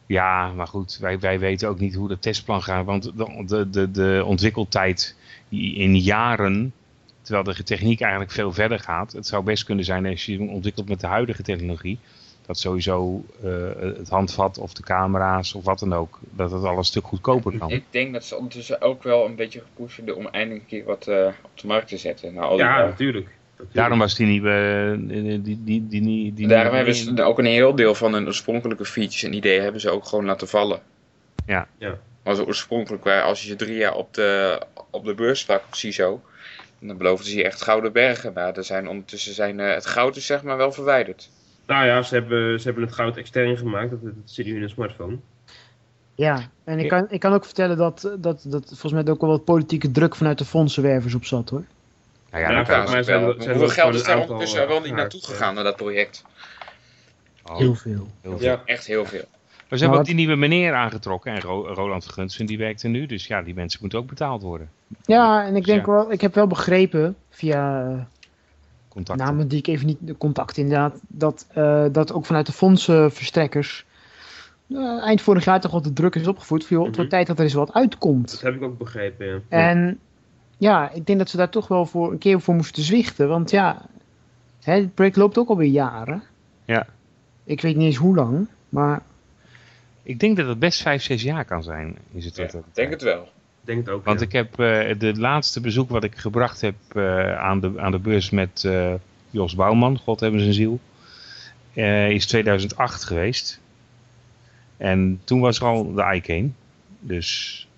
[0.06, 2.84] ja, maar goed, wij, wij weten ook niet hoe de testplan gaat.
[2.84, 3.12] Want
[3.48, 5.16] de, de, de, ontwikkeltijd
[5.48, 6.72] in jaren,
[7.22, 9.12] terwijl de techniek eigenlijk veel verder gaat.
[9.12, 11.98] Het zou best kunnen zijn als je ontwikkelt met de huidige technologie.
[12.46, 13.50] Dat sowieso eh,
[13.96, 17.59] het handvat of de camera's of wat dan ook, dat het al een stuk goedkoper
[17.59, 17.70] kan.
[17.70, 20.85] Ik denk dat ze ondertussen ook wel een beetje gepusht worden om eindelijk een keer
[20.85, 22.35] wat eh, op de markt te zetten.
[22.35, 23.28] Nou, al die, Ja, natuurlijk.
[23.50, 23.74] natuurlijk.
[23.76, 24.50] Daarom was die nieuwe...
[25.09, 28.85] eh, Die, die, die, die, daarom hebben ze ook een heel deel van hun oorspronkelijke
[28.85, 30.80] features en ideeën hebben ze ook gewoon laten vallen.
[31.46, 31.66] Ja.
[31.78, 31.98] Ja.
[32.22, 35.74] Maar zo oorspronkelijk, als je ze drie jaar op de, op de beurs sprak, op
[35.74, 36.20] CISO,
[36.78, 38.33] dan beloofden ze je echt gouden bergen.
[38.33, 41.30] Maar er zijn ondertussen zijn, eh, het goud is zeg maar wel verwijderd.
[41.66, 43.90] Nou ja, ze hebben, ze hebben het goud extern gemaakt.
[43.90, 45.16] Dat, dat zit nu in een smartphone.
[46.14, 49.31] Ja, en ik kan, ik kan ook vertellen dat, dat, dat volgens mij ook wel
[49.31, 51.64] wat politieke druk vanuit de fondsenwervers op zat hoor.
[52.31, 53.35] Nou ja, Ja, zijn wel.
[53.38, 55.27] zijn Hoeveel geld is daar ondertussen eh, wel niet geraakt, naartoe eh.
[55.27, 56.24] gegaan naar dat project?
[57.44, 58.09] Oh, Heel veel.
[58.20, 58.61] heel veel.
[58.64, 59.24] Echt heel veel.
[59.68, 61.33] Maar ze hebben ook die nieuwe meneer aangetrokken.
[61.33, 63.07] En Ro- Roland Vergunsen die werkt er nu.
[63.07, 64.70] Dus ja, die mensen moeten ook betaald worden.
[65.05, 65.92] Ja, en ik denk Ja.
[65.92, 67.98] wel, ik heb wel begrepen via eh,
[68.94, 69.26] Contacten.
[69.26, 73.85] namen die ik even niet, de contact inderdaad, dat, eh, dat ook vanuit de fondsenverstrekkers
[74.68, 76.64] eh, eind vorig jaar toch wel de druk is opgevoerd.
[76.64, 77.16] Voor, joh, het wordt Mhm.
[77.16, 78.30] tijd dat er eens wat uitkomt.
[78.30, 79.40] Dat heb ik ook begrepen, ja.
[79.48, 79.98] En
[80.59, 83.28] ja, ik denk dat ze daar toch wel voor een keer voor moesten zwichten.
[83.28, 83.83] Want ja,
[84.62, 86.22] hè, het project loopt ook alweer jaren.
[86.64, 86.87] Ja.
[87.44, 89.02] Ik weet niet eens hoe lang, maar
[90.02, 91.96] Ik denk dat het best vijf, zes jaar kan zijn.
[92.12, 93.28] Is het Ja, wat ik denk het wel.
[93.64, 94.27] Ik denk het ook, Want ja.
[94.27, 97.98] ik heb eh, de laatste bezoek wat ik gebracht heb eh, aan, de, aan de
[97.98, 98.94] beurs met eh,
[99.31, 100.81] Jos Bouwman, God hebben zijn ziel,
[102.09, 103.61] is 2008 geweest.
[104.77, 106.48] En toen was er al de iCane.
[107.00, 107.68] Dus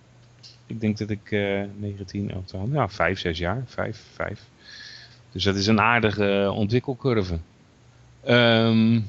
[0.67, 4.41] ik denk dat ik eh 19, 18, ja, 5, 6 jaar, 5, 5.
[5.33, 7.39] Dus dat is een aardige ontwikkelcurve.
[8.25, 9.01] Ehm,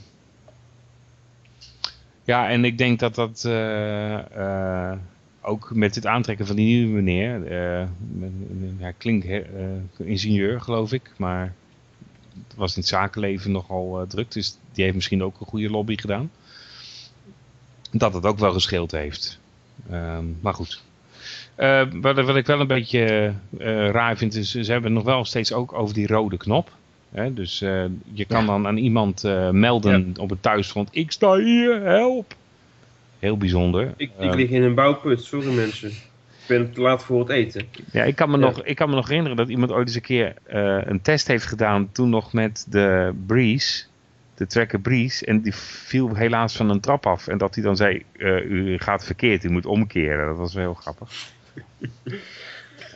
[2.24, 4.92] ja, en ik denk dat dat eh,
[5.48, 11.12] ook met het aantrekken van die nieuwe meneer, eh, klinkt hè, eh, ingenieur geloof ik,
[11.18, 11.54] maar
[12.48, 15.70] het was in het zakenleven nogal eh, druk, dus die heeft misschien ook een goede
[15.70, 16.32] lobby gedaan.
[17.92, 19.40] Dat het ook wel gescheeld heeft.
[19.90, 20.84] Ehm, maar goed.
[21.56, 25.26] Eh, wat, wat ik wel een beetje eh, raar vind, is ze hebben nog wel
[25.26, 26.72] steeds ook over die rode knop.
[27.12, 27.34] Hè?
[27.34, 31.82] Dus eh, je kan dan aan iemand eh, melden op het thuisfront, ik sta hier,
[31.82, 32.36] help!
[33.20, 33.84] Heel bijzonder.
[33.88, 35.90] Ik, ik Ehm, lig in een bouwput, sorry mensen.
[35.90, 37.68] Ik ben te laat voor het eten.
[37.92, 38.46] Ja, ik kan, me Ja.
[38.46, 41.28] Nog, ik kan me nog herinneren dat iemand ooit eens een keer eh, een test
[41.28, 41.92] heeft gedaan.
[41.92, 43.84] Toen nog met de Breeze.
[44.36, 45.26] De Tracker Breeze.
[45.26, 47.28] En die viel helaas van een trap af.
[47.28, 50.28] En dat hij dan zei, eh, u gaat verkeerd, u moet omkeren.
[50.28, 51.10] Dat was wel heel grappig.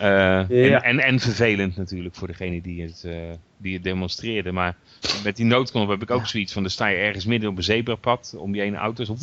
[0.02, 0.10] Eh,
[0.50, 0.82] Ja.
[0.82, 3.14] en, en, en vervelend natuurlijk voor degene die het, eh,
[3.58, 4.52] die het demonstreerde.
[4.52, 4.76] Maar
[5.24, 7.64] met die noodknop heb ik ook zoiets van, dan sta je ergens midden op een
[7.64, 9.16] zebrapad, om je ene auto zo...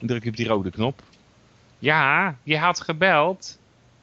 [0.00, 1.02] En druk je op die rode knop.
[1.78, 3.58] Ja, je had gebeld.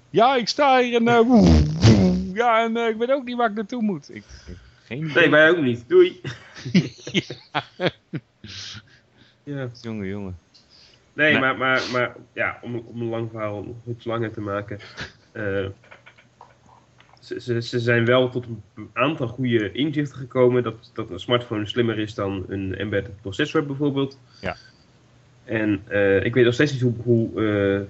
[0.09, 1.07] Ja, ik sta hier en...
[1.07, 4.15] eh, ja, en ik weet ook niet waar ik naartoe moet.
[4.15, 4.23] Ik,
[4.83, 5.13] geen idee.
[5.13, 5.83] Nee, wij ook niet.
[5.87, 6.21] Doei.
[9.43, 9.69] ja.
[9.81, 10.37] Jongen, jongen.
[11.13, 11.39] Nee, Nee.
[11.41, 14.79] Maar, maar, maar ja, om, om een lang verhaal nog iets langer te maken.
[15.35, 15.65] Eh,
[17.19, 18.45] ze, ze, ze zijn wel tot
[18.75, 23.65] een aantal goede inzichten gekomen dat, dat een smartphone slimmer is dan een embedded processor
[23.65, 24.19] bijvoorbeeld.
[24.41, 24.55] Ja.
[25.43, 27.81] En eh, ik weet nog steeds niet hoe, hoe, eh,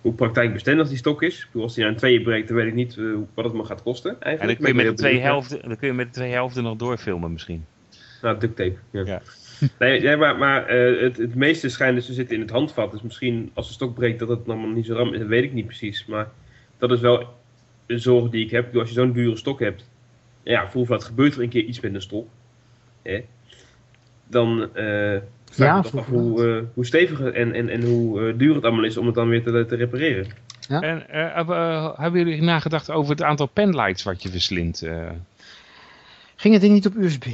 [0.00, 1.38] hoe praktijkbestendig die stok is.
[1.38, 2.98] Ik bedoel, als die aan tweeën breekt, dan weet ik niet
[3.34, 4.58] wat het me gaat kosten En eigenlijk.
[4.58, 6.76] dan kun, je met de twee helften, dan kun je met de twee helften nog
[6.76, 7.64] doorfilmen misschien.
[8.22, 8.76] Nou, duct tape.
[8.90, 9.02] Ja.
[9.04, 9.22] Ja.
[9.78, 12.90] Nee, maar, maar het, het meeste schijnt dus te zitten in het handvat.
[12.90, 15.18] Dus misschien als de stok breekt dat het allemaal niet zo ram is.
[15.18, 16.06] Dat weet ik niet precies.
[16.06, 16.30] Maar
[16.88, 17.26] dat is wel
[17.86, 18.64] een zorg die ik heb.
[18.64, 19.88] Bedoel, Als je zo'n dure stok hebt.
[20.42, 22.28] Ja, vroeg of laat gebeurt er een keer iets met een stok.
[23.02, 23.24] Hè?
[24.26, 25.18] Dan eh
[25.50, 28.38] vraag Ja, ik me toch af hoe, eh, hoe stevig en, en, en hoe eh,
[28.38, 30.26] duur het allemaal is om het dan weer te, te repareren.
[30.68, 30.80] Ja.
[30.80, 34.82] En eh, hebben, hebben jullie nagedacht over het aantal penlights wat je verslindt?
[34.82, 35.10] eh?
[36.36, 37.26] Ging het ding niet op USB?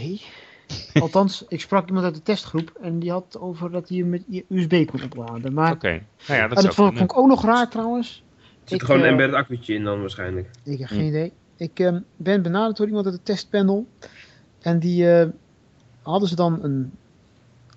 [1.01, 4.25] Althans, ik sprak iemand uit de testgroep en die had over dat hij hem met
[4.49, 5.53] USB kon opladen.
[5.53, 8.23] Maar Oké, nou ja, dat dat vond ik ook nog raar trouwens.
[8.69, 10.51] Er zit Ik, gewoon een eh, embedded accu'tje in dan waarschijnlijk.
[10.63, 10.95] Ik heb Hm.
[10.95, 11.33] geen idee.
[11.57, 13.87] Ik ehm, ben benaderd door iemand uit de testpanel.
[14.61, 15.29] En die eh,
[16.03, 16.93] hadden ze dan een,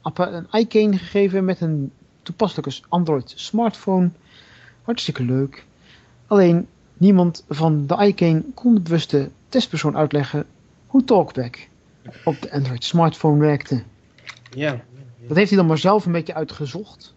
[0.01, 4.09] appa- een iCane gegeven met een toepasselijke Android smartphone.
[4.81, 5.65] Hartstikke leuk.
[6.27, 10.45] Alleen niemand van de iCane kon de bewuste testpersoon uitleggen
[10.87, 11.67] hoe Talkback
[12.25, 13.83] op de Android smartphone werkte.
[14.49, 14.81] Ja.
[15.27, 17.13] Dat heeft hij dan maar zelf een beetje uitgezocht.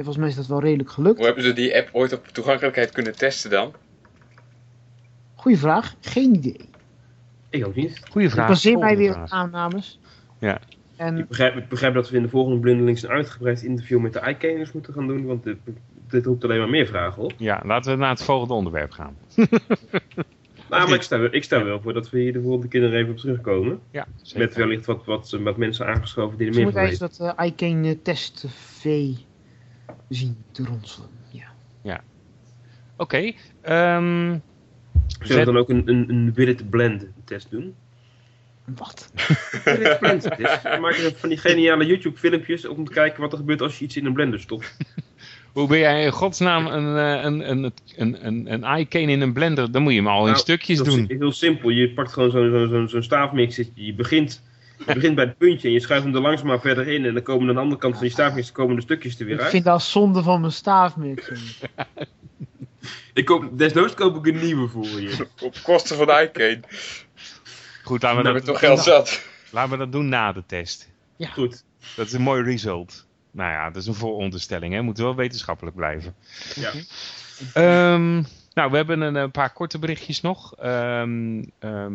[0.00, 1.16] En volgens mij is dat wel redelijk gelukt.
[1.16, 3.72] Hoe hebben ze die app ooit op toegankelijkheid kunnen testen dan?
[5.34, 6.68] Goeie vraag, geen idee.
[7.50, 8.00] Ik ook niet.
[8.10, 8.48] Goeie Ik vraag.
[8.48, 9.98] baseer mij weer op aannames.
[10.38, 10.60] Ja.
[10.96, 14.12] En Ik begrijp, ik begrijp dat we in de volgende blindelings een uitgebreid interview met
[14.12, 15.56] de iCaners moeten gaan doen, want dit,
[16.08, 17.32] dit roept alleen maar meer vragen op.
[17.36, 19.16] Ja, laten we naar het volgende onderwerp gaan.
[20.70, 22.94] Nou, maar ik sta, wel- ik sta wel voor dat we hier de volgende keer
[22.94, 23.80] even op terugkomen.
[23.90, 27.18] Ja, Met wellicht wat, wat, wat mensen aangeschoven die er meer moet van eens weten.
[27.18, 28.84] dat uh, iCane test V
[30.10, 31.08] zien te ronselen.
[31.82, 32.00] Ja.
[32.96, 34.38] Oké, ehm,
[35.20, 37.74] Zullen we dan ook een, een, een Willet Blend test doen?
[38.64, 39.10] Wat?
[39.64, 40.62] Willet Blend test.
[40.62, 43.84] We maken van die geniale YouTube filmpjes om te kijken wat er gebeurt als je
[43.84, 44.76] iets in een blender stopt.
[45.52, 49.32] hoe ben jij in godsnaam een, eh, een, een, een, een, een iCane in een
[49.32, 49.72] blender?
[49.72, 51.06] Dan moet je hem al in Nou, stukjes doen.
[51.08, 54.42] si- heel simpel, je pakt gewoon zo'n zo'n zo'n zo'n staafmixer, je begint,
[54.86, 57.22] je begint bij het puntje en je schuift hem er langzaam verder in en dan
[57.22, 59.50] komen aan de andere kant van die staafmixer komen de stukjes er weer Ik uit.
[59.50, 61.40] vind dat zonde van mijn staafmixer.
[63.14, 65.26] Ik koop, desnoods koop ik een nieuwe voor je.
[65.42, 66.60] Op kosten van de iCane.
[67.84, 69.22] Goed, Dan laten we, hebben we dat, toch geld zat.
[69.50, 70.88] laten we dat doen na de test.
[71.32, 71.64] Goed.
[71.96, 73.06] Dat is een mooi result.
[73.30, 74.74] Nou ja, dat is een vooronderstelling.
[74.74, 74.82] Hè?
[74.82, 76.14] Moet wel wetenschappelijk blijven.
[76.54, 76.70] Ja.
[77.52, 78.12] Ehm,
[78.54, 80.54] nou, we hebben een, een paar korte berichtjes nog.
[80.56, 81.94] Ehm, ehm,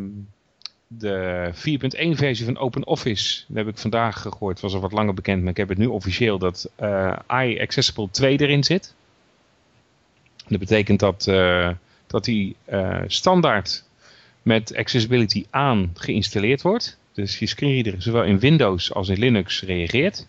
[0.88, 5.42] de 4.1 versie van OpenOffice, dat heb ik vandaag gehoord, was al wat langer bekend,
[5.42, 8.96] maar ik heb het nu officieel dat eh iAccessible 2 erin zit.
[10.48, 11.70] Dat betekent dat, eh,
[12.08, 13.84] dat die eh, standaard
[14.42, 17.00] met Accessibility aan geïnstalleerd wordt.
[17.14, 20.28] Dus je screenreader zowel in Windows als in Linux reageert.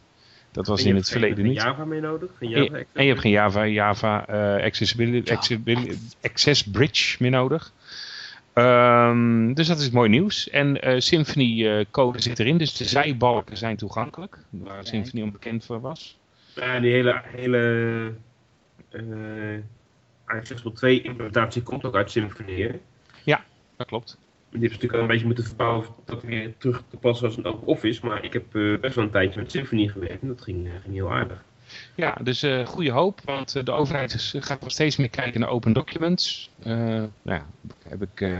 [0.52, 1.62] Dat was je in hebt het verleden geen niet.
[1.62, 2.30] Java mee nodig?
[2.38, 4.18] Geen En Java je, en je hebt geen Java, Java
[4.62, 5.36] accessibility, Ja.
[5.36, 7.72] accessibility- Access Bridge meer nodig.
[8.56, 10.50] Ehm, dus dat is mooi nieuws.
[10.50, 14.38] En eh, Symfony eh, code zit erin, dus de zijbalken zijn toegankelijk.
[14.50, 16.18] Waar Symfony onbekend voor was.
[16.54, 18.12] Ja, die hele, hele
[18.90, 19.58] eh
[20.24, 22.62] Accessible 2 implementatie komt ook uit Symfony.
[22.62, 22.80] Hè?
[23.76, 24.18] Dat klopt.
[24.50, 27.36] Die hebben ze natuurlijk al een beetje moeten verbouwen dat weer terug te passen als
[27.36, 28.06] een open office.
[28.06, 30.94] Maar ik heb eh, best wel een tijdje met Symfony gewerkt en dat ging, ging
[30.94, 31.44] heel aardig.
[31.96, 35.40] Ja, dus eh goede hoop, want eh, de overheid is, gaat nog steeds meer kijken
[35.40, 36.50] naar open documents.
[36.62, 37.46] Eh, nou ja,
[37.88, 38.38] heb ik eh,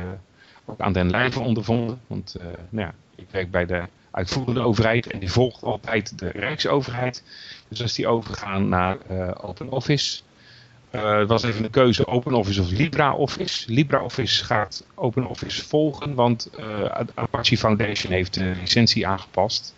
[0.64, 2.00] ook aan den lijve ondervonden.
[2.06, 6.28] Want eh, nou ja, ik werk bij de uitvoerende overheid en die volgt altijd de
[6.28, 7.22] Rijksoverheid.
[7.68, 10.20] Dus als die overgaan naar eh open office.
[10.90, 13.72] eh, het was even een keuze OpenOffice of LibreOffice.
[13.72, 19.74] LibreOffice gaat OpenOffice volgen, want eh, Apache Foundation heeft de licentie aangepast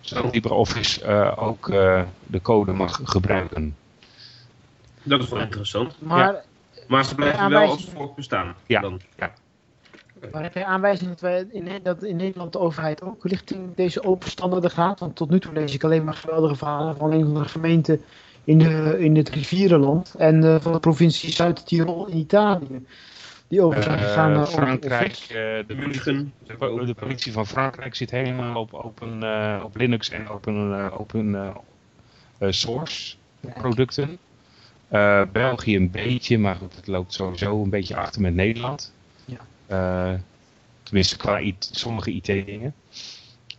[0.00, 3.76] zodat LibreOffice eh, ook eh, de code mag gebruiken.
[5.02, 5.94] Dat is wel interessant.
[6.00, 6.44] Maar,
[6.86, 8.54] Maar ze blijven Ja, wel als volk bestaan.
[8.66, 8.80] Ja.
[8.80, 9.00] Dan.
[10.32, 14.02] maar heb jij aanwijzing dat, wij in, dat in Nederland de overheid ook richting deze
[14.02, 15.00] open standaarden gaat?
[15.00, 18.02] Want tot nu toe lees ik alleen maar geweldige verhalen van een van de gemeenten
[18.44, 20.14] in, de, in het rivierenland.
[20.18, 22.86] En eh, van de provincie Zuid-Tirol in Italië.
[23.48, 25.28] Die over zijn gegaan Eh, naar Frankrijk, eh,
[25.66, 26.32] de, München.
[26.46, 31.00] de, de politie van Frankrijk zit helemaal op, open, eh, op Linux en open, eh,
[31.00, 31.50] open eh,
[32.38, 33.16] eh, source
[33.54, 34.18] producten.
[34.88, 38.92] Eh, België een beetje, maar goed, het loopt sowieso een beetje achter met Nederland.
[39.24, 39.38] Ja.
[39.66, 40.18] Eh,
[40.82, 42.74] tenminste, qua IT sommige IT-dingen.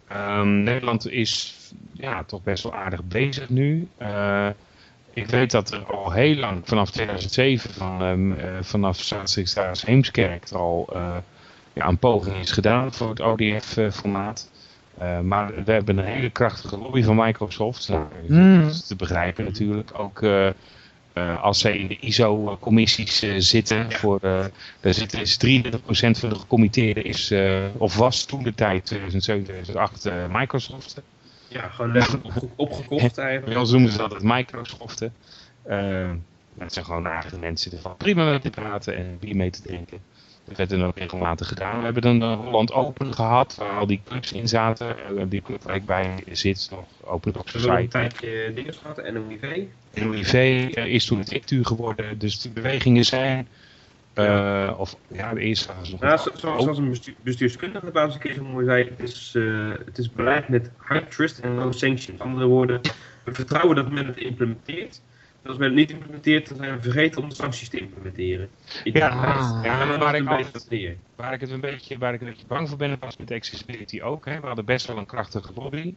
[0.07, 1.57] Ehm, Nederland is
[1.91, 3.87] ja, toch best wel aardig bezig nu.
[5.19, 10.49] Ik weet dat er al heel lang, vanaf 2007, van, ehm, eh, vanaf Staatssecretaris Heemskerk,
[10.49, 11.15] er al eh,
[11.73, 14.49] ja, een poging is gedaan voor het ODF-formaat.
[14.97, 17.89] Eh, maar we hebben een hele krachtige lobby van Microsoft.
[17.89, 18.61] Nou, Mm.
[18.61, 19.99] dat is te begrijpen natuurlijk.
[19.99, 20.23] Ook
[21.41, 23.91] als zij in de ISO-commissies zitten.
[23.91, 27.33] Voor, daar zitten is 33% van de gecommitteerden is,
[27.77, 31.01] of was toen de tijd 2007, 2008 eh, Microsoft.
[31.49, 33.59] Ja, gewoon opge- opgekocht eigenlijk.
[33.59, 35.13] ons noemen ze dat het Microsoften.
[35.63, 36.09] Eh,
[36.57, 37.71] het zijn gewoon aardige mensen.
[37.71, 39.99] Er valt prima mee te praten en bier mee te drinken.
[40.45, 41.77] Dat werd dan ook regelmatig gedaan.
[41.77, 44.87] We hebben een eh, Holland Open gehad, waar al die clubs in zaten.
[45.17, 48.09] Eh, die club waar ik bij zit, nog Open Doc We hebben een Society.
[48.17, 49.61] tijdje dingen gehad, NOIV.
[49.93, 50.33] NOIV
[50.75, 53.47] is toen het ICTU geworden, dus die bewegingen zijn...
[54.13, 58.65] eh, of ja, de eerste nog zo- zo- zoals een bestuur, bestuurskundige keer zo mooi
[58.65, 62.07] zei, het is, eh, het is beleid met high trust en low sanctions.
[62.17, 62.81] Met andere woorden,
[63.25, 65.01] we vertrouwen dat men het implementeert.
[65.43, 68.49] En als men het niet implementeert, dan zijn we vergeten om de sancties te implementeren.
[68.83, 69.59] Ik Ja, Ah.
[69.63, 70.97] ja, maar waar ik altijd.
[71.15, 74.01] Waar ik, het een beetje, waar ik een beetje bang voor ben, was met accessibility
[74.01, 74.25] ook.
[74.25, 74.39] Hè.
[74.39, 75.95] We hadden best wel een krachtige lobby.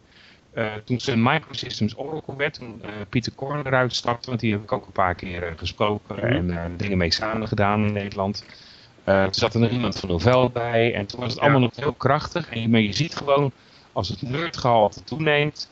[0.53, 4.63] Eh, toen Sun Microsystems Oracle werd, toen eh, Pieter Korn eruit stapte, want die heb
[4.63, 6.51] ik ook een paar keer eh, gesproken Mhm.
[6.51, 8.45] en dingen mee samen gedaan in Nederland.
[9.05, 11.43] Toen zat er nog iemand van Novell bij en toen was het Ja.
[11.43, 12.49] allemaal nog heel krachtig.
[12.51, 13.53] En, je- maar je ziet gewoon,
[13.93, 15.71] als het nerdgehalte toeneemt,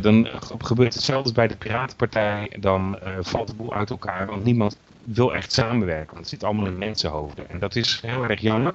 [0.00, 2.52] dan gebeurt hetzelfde als bij de Piratenpartij.
[2.60, 6.06] Dan valt de boel uit elkaar, want niemand wil echt samenwerken.
[6.06, 7.48] Want het zit allemaal in mensenhoofden.
[7.48, 8.74] En dat is heel erg jammer.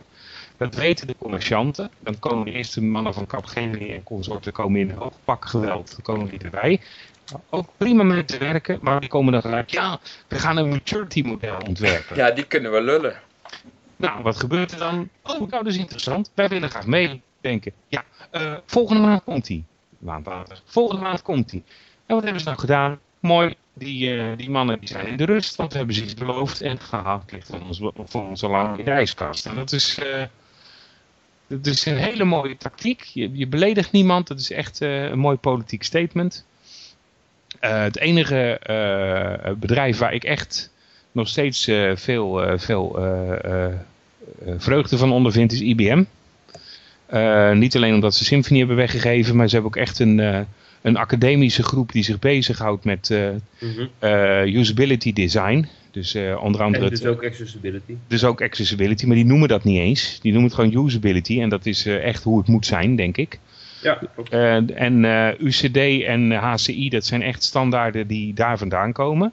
[0.58, 1.92] Dat weten de commercianten.
[2.00, 5.92] Dan komen de eerste mannen van Capgemini en consorten komen in hoogpak geweld.
[5.92, 6.82] Dan komen die erbij.
[7.50, 11.22] Ook prima mee te werken, maar die komen dan gelijk, ja, we gaan een maturity
[11.22, 12.16] model ontwerpen.
[12.16, 13.16] Ja, die kunnen we lullen.
[13.96, 15.10] Nou, wat gebeurt er dan?
[15.24, 16.32] Oh, nou, dat is interessant.
[16.34, 17.72] Wij willen graag meedenken.
[17.88, 19.64] Ja, eh, volgende maand komt hij.
[19.98, 20.62] Maand later.
[20.66, 21.64] Volgende maand komt hij.
[22.06, 23.00] En wat hebben ze nou gedaan?
[23.20, 26.14] Mooi, die, eh, die mannen die zijn in de rust, want we hebben ze iets
[26.14, 26.62] beloofd.
[26.62, 29.46] En het ligt voor ons, voor ons al lang in de ijskast.
[29.46, 30.24] En dat is, eh,
[31.48, 33.02] dat is een hele mooie tactiek.
[33.02, 34.28] Je, je beledigt niemand.
[34.28, 36.46] Dat is echt eh, een mooi politiek statement.
[37.60, 40.72] Eh, het enige eh, bedrijf waar ik echt
[41.12, 41.64] nog steeds
[41.96, 43.00] veel, veel
[44.58, 46.04] vreugde van ondervind is IBM.
[47.60, 50.18] Niet alleen omdat ze Symfony hebben weggegeven, maar ze hebben ook echt een,
[50.82, 53.10] een academische groep die zich bezighoudt met
[53.60, 53.88] Mhm.
[54.58, 55.68] usability design.
[55.96, 57.96] Dus eh, onder andere En het- dus ook accessibility.
[58.08, 60.20] dus ook accessibility, maar die noemen dat niet eens.
[60.22, 63.18] Die noemen het gewoon usability en dat is eh, echt hoe het moet zijn, denk
[63.18, 63.40] ik.
[63.82, 64.00] Ja.
[64.30, 65.04] Eh, en
[65.46, 69.32] UCD en HCI, dat zijn echt standaarden die daar vandaan komen.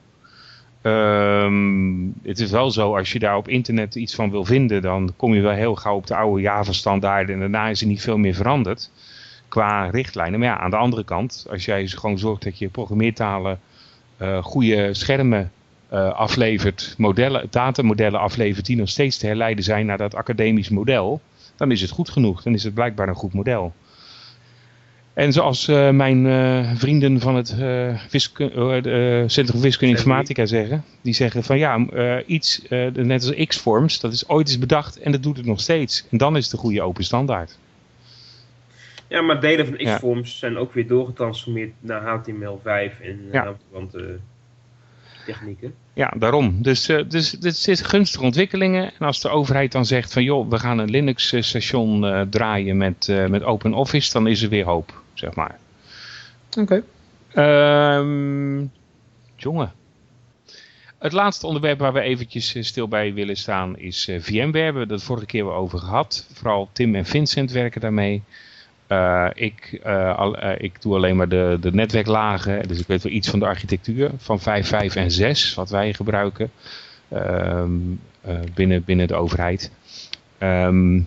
[0.82, 5.12] Ehm, het is wel zo, als je daar op internet iets van wil vinden, dan
[5.16, 8.18] kom je wel heel gauw op de oude Java-standaarden en daarna is er niet veel
[8.18, 8.90] meer veranderd
[9.48, 10.38] qua richtlijnen.
[10.40, 13.60] Maar ja, aan de andere kant, als jij gewoon zorgt dat je programmeertalen
[14.16, 15.52] eh goede schermen
[15.98, 21.20] aflevert, modellen, datamodellen aflevert die nog steeds te herleiden zijn naar dat academisch model,
[21.56, 22.42] dan is het goed genoeg.
[22.42, 23.72] Dan is het blijkbaar een goed model.
[25.14, 30.46] En zoals eh, mijn eh, vrienden van het eh, eh, eh, Centrum Wiskunde en Informatica
[30.46, 34.58] zeggen, die zeggen van ja, eh, iets, eh, net als X-Forms, dat is ooit eens
[34.58, 36.06] bedacht en dat doet het nog steeds.
[36.10, 37.58] En dan is het een goede open standaard.
[39.08, 39.94] Ja, maar delen van Ja.
[39.94, 43.54] X-forms zijn ook weer doorgetransformeerd naar HTML5 en uh, Ja.
[45.24, 45.74] Technieken.
[45.94, 46.62] Ja, daarom.
[46.62, 48.92] Dus, eh dus dit zit gunstige ontwikkelingen.
[48.98, 53.08] En als de overheid dan zegt van joh, we gaan een Linux-station eh, draaien met,
[53.08, 55.58] eh met OpenOffice, dan is er weer hoop, zeg maar.
[56.58, 56.82] Oké.
[57.32, 58.66] Ehm,
[59.36, 59.72] jongen.
[61.02, 64.72] Het laatste onderwerp waar we eventjes eh, stil bij willen staan is eh, VMware.
[64.72, 66.26] We hebben het vorige keer over gehad.
[66.32, 68.22] Vooral Tim en Vincent werken daarmee.
[68.92, 72.68] Eh, ik, eh, al, eh, ik doe alleen maar de, de netwerklagen.
[72.68, 75.92] Dus ik weet wel iets van de architectuur van 5, 5 en 6, wat wij
[75.92, 76.50] gebruiken
[77.08, 77.70] ehm,
[78.20, 79.72] eh, binnen, binnen de overheid.
[80.38, 81.00] Ehm,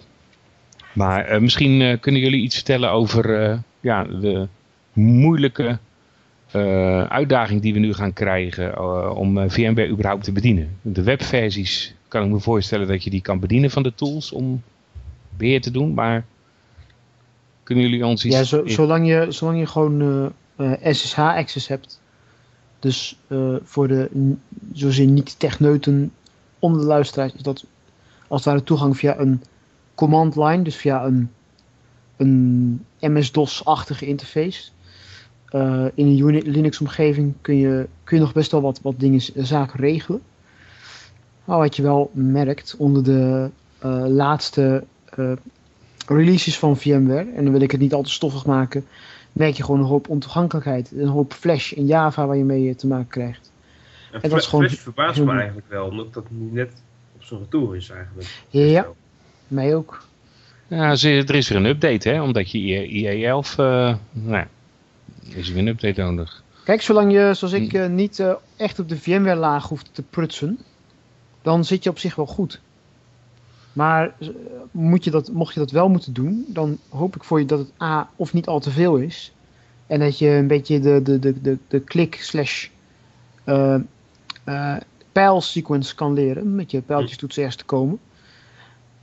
[0.94, 4.48] maar misschien kunnen jullie iets vertellen over ja, de
[4.94, 5.78] moeilijke
[7.10, 8.80] uitdaging die we nu gaan krijgen
[9.16, 10.78] om VMware überhaupt te bedienen.
[10.82, 14.64] De webversies kan ik me voorstellen dat je die kan bedienen van de tools om
[15.38, 16.26] beheer te doen, maar
[17.66, 18.36] kunnen jullie ons iets...
[18.36, 22.02] Ja, zo, zolang, je, zolang je gewoon eh, SSH-access hebt,
[22.80, 24.10] Dus eh, voor de
[24.74, 26.12] zozeer niet-techneuten
[26.60, 27.66] onder de luisteraars is dat
[28.28, 29.44] als het ware toegang via een
[29.96, 31.32] command line, dus via een,
[32.18, 34.70] een MS-DOS-achtige interface.
[35.46, 39.80] Eh, in een Linux-omgeving kun je, kun je nog best wel wat, wat dingen, zaken
[39.80, 40.22] regelen.
[41.46, 45.32] Maar wat je wel merkt onder de eh, laatste eh,
[46.08, 48.86] releases van VMware, en dan wil ik het niet al te stoffig maken,
[49.32, 50.92] merk je gewoon een hoop ontoegankelijkheid.
[50.92, 53.52] Een hoop Flash in Java waar je mee eh, te maken krijgt.
[54.12, 56.72] En dat is Flash, gewoon Flash verbaast heel me eigenlijk wel, omdat dat niet net
[57.16, 58.44] op zijn retour is eigenlijk.
[58.50, 58.88] Ja,
[59.48, 60.04] mij ook.
[60.68, 62.22] Ja, ze- er is weer een update, hè?
[62.22, 63.66] Omdat je IE11, eh
[64.12, 64.48] nou ja,
[65.36, 66.44] is er weer een update nodig.
[66.64, 68.24] Kijk, zolang je, zoals ik, eh, niet
[68.56, 70.60] echt op de VMware-laag hoeft te prutsen,
[71.42, 72.60] dan zit je op zich wel goed.
[73.76, 74.28] Maar eh,
[74.72, 77.60] moet je dat, mocht je dat wel moeten doen, dan hoop ik voor je dat
[77.60, 79.34] het A of niet al te veel is.
[79.88, 82.68] En dat je een beetje de, de, de, de, de klik slash
[83.44, 83.76] eh,
[85.12, 86.56] pijlsequence kan leren.
[86.56, 88.00] Met je pijltjes toetsen ergens te komen.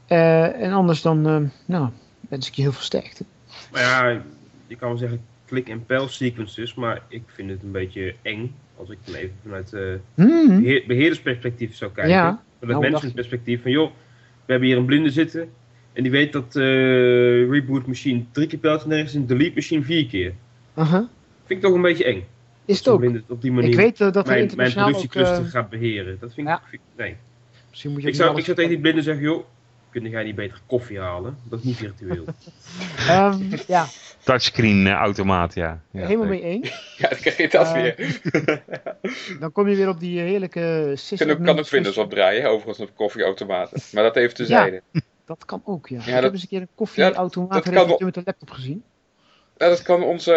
[0.07, 1.89] En anders dan, nou,
[2.29, 3.25] wens ik je heel veel sterkte.
[3.73, 4.23] Maar ja,
[4.67, 8.55] je kan wel zeggen klik- en pijl sequences, maar ik vind het een beetje eng.
[8.77, 9.71] Als ik dan even vanuit
[10.15, 10.61] Hmm.
[10.61, 12.13] beheer, beheerdersperspectief zou kijken.
[12.13, 12.43] Ja.
[12.61, 13.91] Vanuit Nou, mensenperspectief van joh,
[14.45, 15.49] we hebben hier een blinde zitten.
[15.93, 16.63] En die weet dat eh,
[17.51, 20.33] reboot machine drie keer pijltje nergens in delete machine vier keer.
[20.75, 21.09] Aha.
[21.45, 22.25] Vind ik toch een beetje eng.
[22.65, 23.05] Is het ook?
[23.29, 26.17] op die manier Ik weet eh, dat mijn, mijn productiecluster eh, gaat beheren.
[26.21, 26.63] Dat vind ik, ja.
[26.69, 27.17] vind ik- nee.
[27.71, 29.45] misschien moet je Ik zou, ik zou tegen die blinde zeggen, joh,
[29.91, 31.37] kun jij niet beter koffie halen?
[31.45, 32.25] Dat is niet virtueel.
[33.09, 33.87] Ehm, ja,
[34.25, 35.81] Touchscreen eh, automaat, ja.
[35.91, 36.71] ja helemaal mee eens.
[36.99, 38.21] Ja, dan krijg je dat Eh, weer.
[39.41, 42.97] Dan kom je weer op die heerlijke Kunnen sysadmin- kan ook Windows opdraaien, overigens op
[42.97, 43.81] koffieautomaten.
[43.93, 44.83] Maar dat even tezijde.
[45.27, 45.99] Dat kan ook, ja.
[45.99, 48.85] ik dat- heb eens een keer een koffieautomaat dat met een laptop gezien.
[49.63, 50.33] Ja, dat kan onze...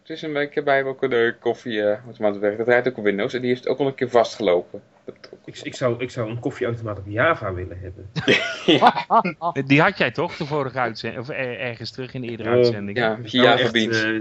[0.00, 2.58] Het is een week bij ook een koffieautomaat werken.
[2.58, 4.82] Dat rijdt ook op Windows en die heeft ook al een keer vastgelopen.
[5.04, 5.14] Dat,
[5.44, 8.10] ik, ik, zou, ik zou een koffieautomaat op Java willen hebben.
[8.80, 9.06] ja.
[9.52, 12.48] Eh, Die had jij toch, de vorige uitzending, of er- ergens terug in de eerdere
[12.48, 12.98] Oh, uitzending?
[12.98, 14.02] ja, Java echt, Beans.
[14.02, 14.20] eh,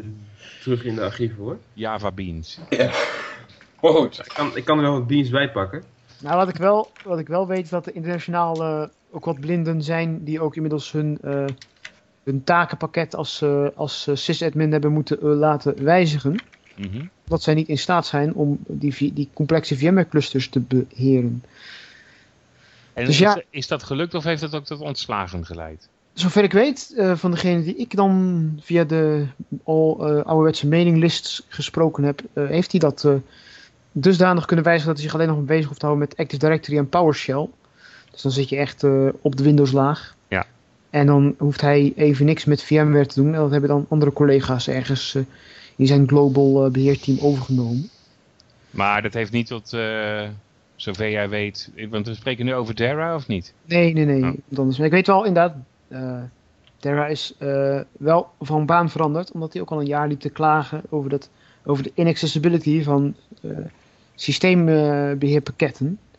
[0.62, 1.58] terug in de archieven hoor.
[1.74, 2.60] Java Beans.
[3.82, 4.18] Maar goed.
[4.20, 5.84] Ik kan, ik kan er wel wat beans bij pakken.
[6.22, 9.40] Nou, wat ik, wel, wat ik wel weet is dat er internationaal eh, ook wat
[9.40, 11.46] blinden zijn die ook inmiddels hun, eh,
[12.24, 16.40] hun takenpakket als, eh, als eh, sysadmin hebben moeten eh, laten wijzigen.
[16.76, 17.06] Mhm.
[17.24, 21.44] Dat zij niet in staat zijn om die, die complexe VMware-clusters te beheren.
[22.94, 23.42] En Dus is, ja.
[23.50, 25.90] is dat gelukt of heeft dat ook tot ontslagen geleid?
[26.14, 29.26] Zover ik weet, van degene die ik dan via de
[29.64, 33.08] al eh, ouderwetse mailinglists gesproken heb, heeft hij dat
[33.92, 36.78] dusdanig kunnen wijzigen dat hij zich alleen nog bezig hoeft te houden met Active Directory
[36.78, 37.50] en PowerShell.
[38.12, 38.84] Dus dan zit je echt
[39.22, 40.16] op de Windows-laag.
[40.28, 40.46] Ja.
[40.90, 43.34] En dan hoeft hij even niks met VMware te doen.
[43.34, 45.22] En dat hebben dan andere collega's ergens eh,
[45.76, 47.90] in zijn global eh, beheerteam overgenomen.
[48.70, 50.28] Maar dat heeft niet tot, eh,
[50.76, 53.54] zover jij weet, want we spreken nu over Dara of niet?
[53.66, 54.42] Nee, nee, nee.
[54.58, 54.80] Oh.
[54.80, 55.56] Ik weet wel inderdaad,
[56.78, 57.36] Terra is
[57.98, 61.30] wel van baan veranderd, omdat hij ook al een jaar liep te klagen over, dat,
[61.64, 63.52] over de inaccessibility van eh,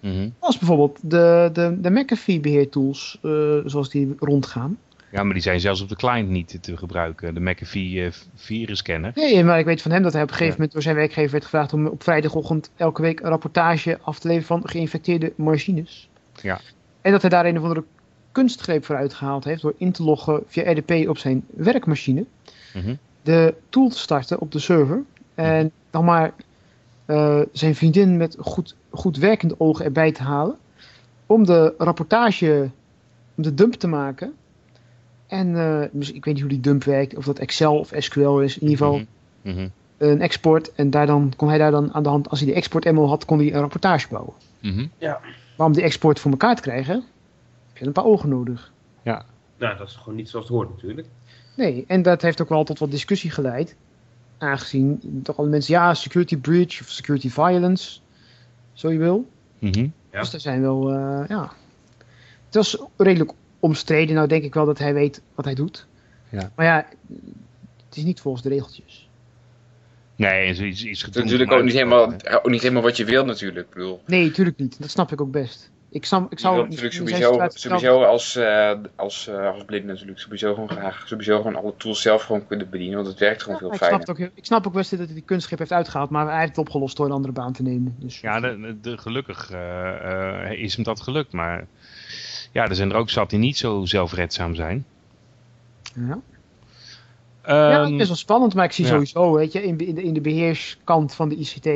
[0.00, 0.28] Mhm.
[0.38, 3.30] Als bijvoorbeeld de, de, de McAfee beheertools, eh,
[3.64, 4.78] zoals die rondgaan.
[5.12, 7.34] Ja, maar die zijn zelfs op de client niet te gebruiken.
[7.34, 9.12] De McAfee eh, virusscanner.
[9.14, 11.30] Nee, maar ik weet van hem dat hij op een gegeven moment door zijn werkgever
[11.30, 16.08] werd gevraagd om op vrijdagochtend elke week een rapportage af te leveren van geïnfecteerde machines.
[16.42, 16.60] Ja.
[17.00, 17.84] En dat hij daar een of andere
[18.32, 22.24] kunstgreep voor uitgehaald heeft door in te loggen via RDP op zijn werkmachine.
[22.74, 22.94] Mhm.
[23.22, 25.02] De tool te starten op de server.
[25.34, 26.32] En dan maar
[27.06, 30.56] eh, zijn vriendin met goed, goed werkende ogen erbij te halen.
[31.26, 32.70] Om de rapportage,
[33.34, 34.34] om de dump te maken.
[35.26, 38.38] En eh, dus ik weet niet hoe die dump werkt, of dat Excel of SQL
[38.38, 38.58] is.
[38.58, 39.00] In ieder geval
[39.42, 39.54] Mhm.
[39.54, 39.68] Mhm.
[39.98, 40.74] een export.
[40.74, 43.08] En daar dan, kon hij daar dan aan de hand, als hij die export eenmaal
[43.08, 44.34] had, kon hij een rapportage bouwen.
[44.60, 44.86] Mhm.
[45.56, 46.94] Maar om die export voor elkaar te krijgen,
[47.68, 48.72] heb je een paar ogen nodig.
[49.58, 51.06] Nou, dat is gewoon niet zoals het hoort natuurlijk.
[51.56, 53.76] Nee, en dat heeft ook wel tot wat discussie geleid.
[54.38, 57.99] Aangezien toch al mensen, ja, security breach of security violence,
[58.80, 59.28] zo je wil.
[59.58, 59.88] Mhm.
[60.12, 60.20] Ja.
[60.20, 61.52] Dus er zijn wel, eh, ja.
[62.46, 64.14] Het was redelijk omstreden.
[64.14, 65.86] Nou denk ik wel dat hij weet wat hij doet.
[66.28, 66.52] Ja.
[66.54, 66.86] Maar ja,
[67.86, 69.08] het is niet volgens de regeltjes.
[70.16, 72.12] Nee, zoiets iets Het is natuurlijk ook niet, helemaal,
[72.42, 73.70] ook niet helemaal wat je wilt natuurlijk.
[73.70, 74.80] Bedoel, Nee, tuurlijk niet.
[74.80, 75.70] Dat snap ik ook best.
[75.92, 80.18] Ik, snap, ik zou natuurlijk sowieso, situatie sowieso als, eh als, eh als blinde natuurlijk
[80.18, 82.96] sowieso gewoon graag sowieso gewoon alle tools zelf gewoon kunnen bedienen.
[82.96, 84.06] Want het werkt gewoon Ja, veel ik, snap fijner.
[84.08, 86.36] het ook, heel- ik snap ook best dat hij die kunstschip heeft uitgehaald, maar hij
[86.38, 87.96] heeft het opgelost door een andere baan te nemen.
[87.98, 91.32] Dus, Ja, de, de, gelukkig eh, eh, is hem dat gelukt.
[91.32, 91.66] Maar
[92.52, 94.84] ja, er zijn er ook zat die niet zo zelfredzaam zijn.
[95.94, 96.18] ja.
[97.46, 98.90] ja, Ehm, best wel spannend, maar ik zie ja.
[98.90, 101.66] sowieso, weet je, in, in, de, in de beheerskant van de ICT,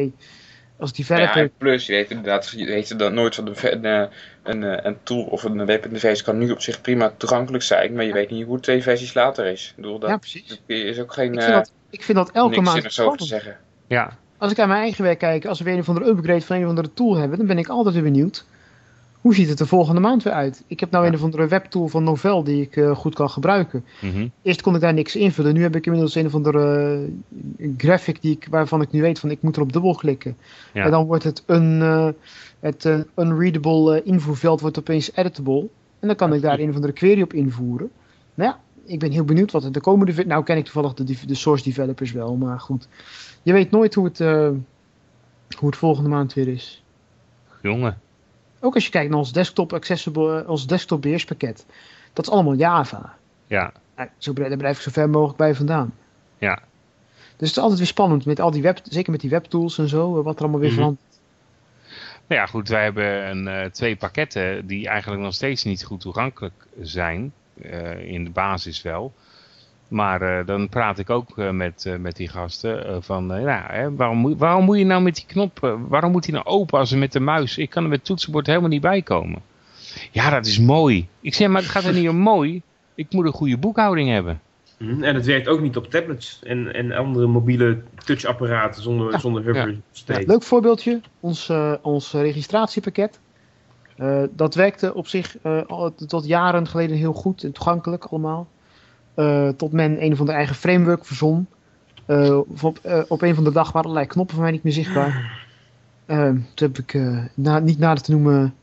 [0.79, 1.43] als Ja, developer...
[1.43, 4.05] en plus, je weet inderdaad, je weet dan nooit van de, een, eh,
[4.43, 8.05] een, eh, een tool of een webinterface kan nu op zich prima toegankelijk zijn, maar
[8.05, 9.69] je weet niet hoe het twee versies later is.
[9.69, 10.49] Ik bedoel, dat, ja, precies.
[10.49, 13.19] dat is ook geen Ik eh vind, dat, ik vind dat elke niks maand over
[13.19, 13.57] te zeggen.
[13.87, 16.41] Ja, Als ik aan mijn eigen werk kijk, als we weer een of andere upgrade
[16.41, 18.45] van een of andere tool hebben, dan ben ik altijd weer benieuwd.
[19.25, 20.65] Hoe ziet het er volgende maand weer uit?
[20.67, 21.11] Ik heb nou Ja.
[21.11, 23.85] een of andere webtool van Novell die ik eh, goed kan gebruiken.
[24.01, 24.29] mhm.
[24.43, 25.55] Eerst kon ik daar niks invullen.
[25.55, 26.99] Nu heb ik inmiddels een of andere
[27.59, 30.37] eh, graphic die ik, waarvan ik nu weet van ik moet erop dubbelklikken.
[30.73, 30.85] Ja.
[30.85, 32.09] En dan wordt het een eh,
[32.61, 35.67] het unreadable invoerveld wordt opeens editable.
[36.01, 37.91] En dan kan ik daar een of andere query op invoeren.
[38.35, 38.61] Nou ja,
[38.93, 40.25] ik ben heel benieuwd wat er de komende...
[40.27, 42.89] Nou ken ik toevallig de, de source developers wel, maar goed.
[43.43, 44.19] Je weet nooit hoe het,
[45.59, 46.83] hoe het volgende maand weer is.
[47.63, 47.99] jongen.
[48.65, 51.67] Ook als je kijkt naar ons desktop accessible, eh, ons desktop beheerspakket.
[52.13, 53.17] Dat is allemaal Java.
[53.47, 55.95] Ja, Nou, zo, blijf- daar blijf ik zo ver mogelijk bij vandaan.
[56.39, 56.55] Ja.
[57.37, 59.89] Dus het is altijd weer spannend met al die web, zeker met die webtools en
[59.89, 60.79] zo, eh, wat er allemaal weer Mhm.
[60.79, 61.21] verandert.
[62.27, 66.01] Nou ja, goed, wij hebben een, eh, twee pakketten die eigenlijk nog steeds niet goed
[66.01, 67.33] toegankelijk zijn.
[67.99, 69.13] in de basis wel.
[69.89, 73.65] Maar eh, dan praat ik ook eh, met, eh, met die gasten van, eh, ja,
[73.71, 76.79] hè, waarom, moet, waarom moet je nou met die knop, waarom moet hij nou open
[76.79, 79.43] als met de muis, ik kan er met het toetsenbord helemaal niet bij komen.
[80.11, 81.09] Ja, dat is mooi.
[81.21, 82.63] Ik zeg, maar het gaat er niet om mooi.
[82.95, 84.41] Ik moet een goede boekhouding hebben.
[84.79, 89.19] Mhm, En het werkt ook niet op tablets en, en andere mobiele touchapparaten zonder, Ja.
[89.19, 89.77] zonder hover
[90.07, 93.21] Ja, leuk voorbeeldje, ons, eh, ons registratiepakket.
[93.97, 98.47] Eh, dat werkte op zich eh, al tot jaren geleden heel goed en toegankelijk allemaal.
[99.15, 101.47] Eh, tot men een of ander eigen framework verzon.
[102.07, 104.73] Eh, op, eh, op een van de dag waren allerlei knoppen van mij niet meer
[104.73, 105.43] zichtbaar.
[106.07, 106.99] Eh, toen heb ik
[107.35, 108.55] na, niet nader te noemen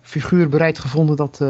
[0.00, 1.44] figuur bereid gevonden dat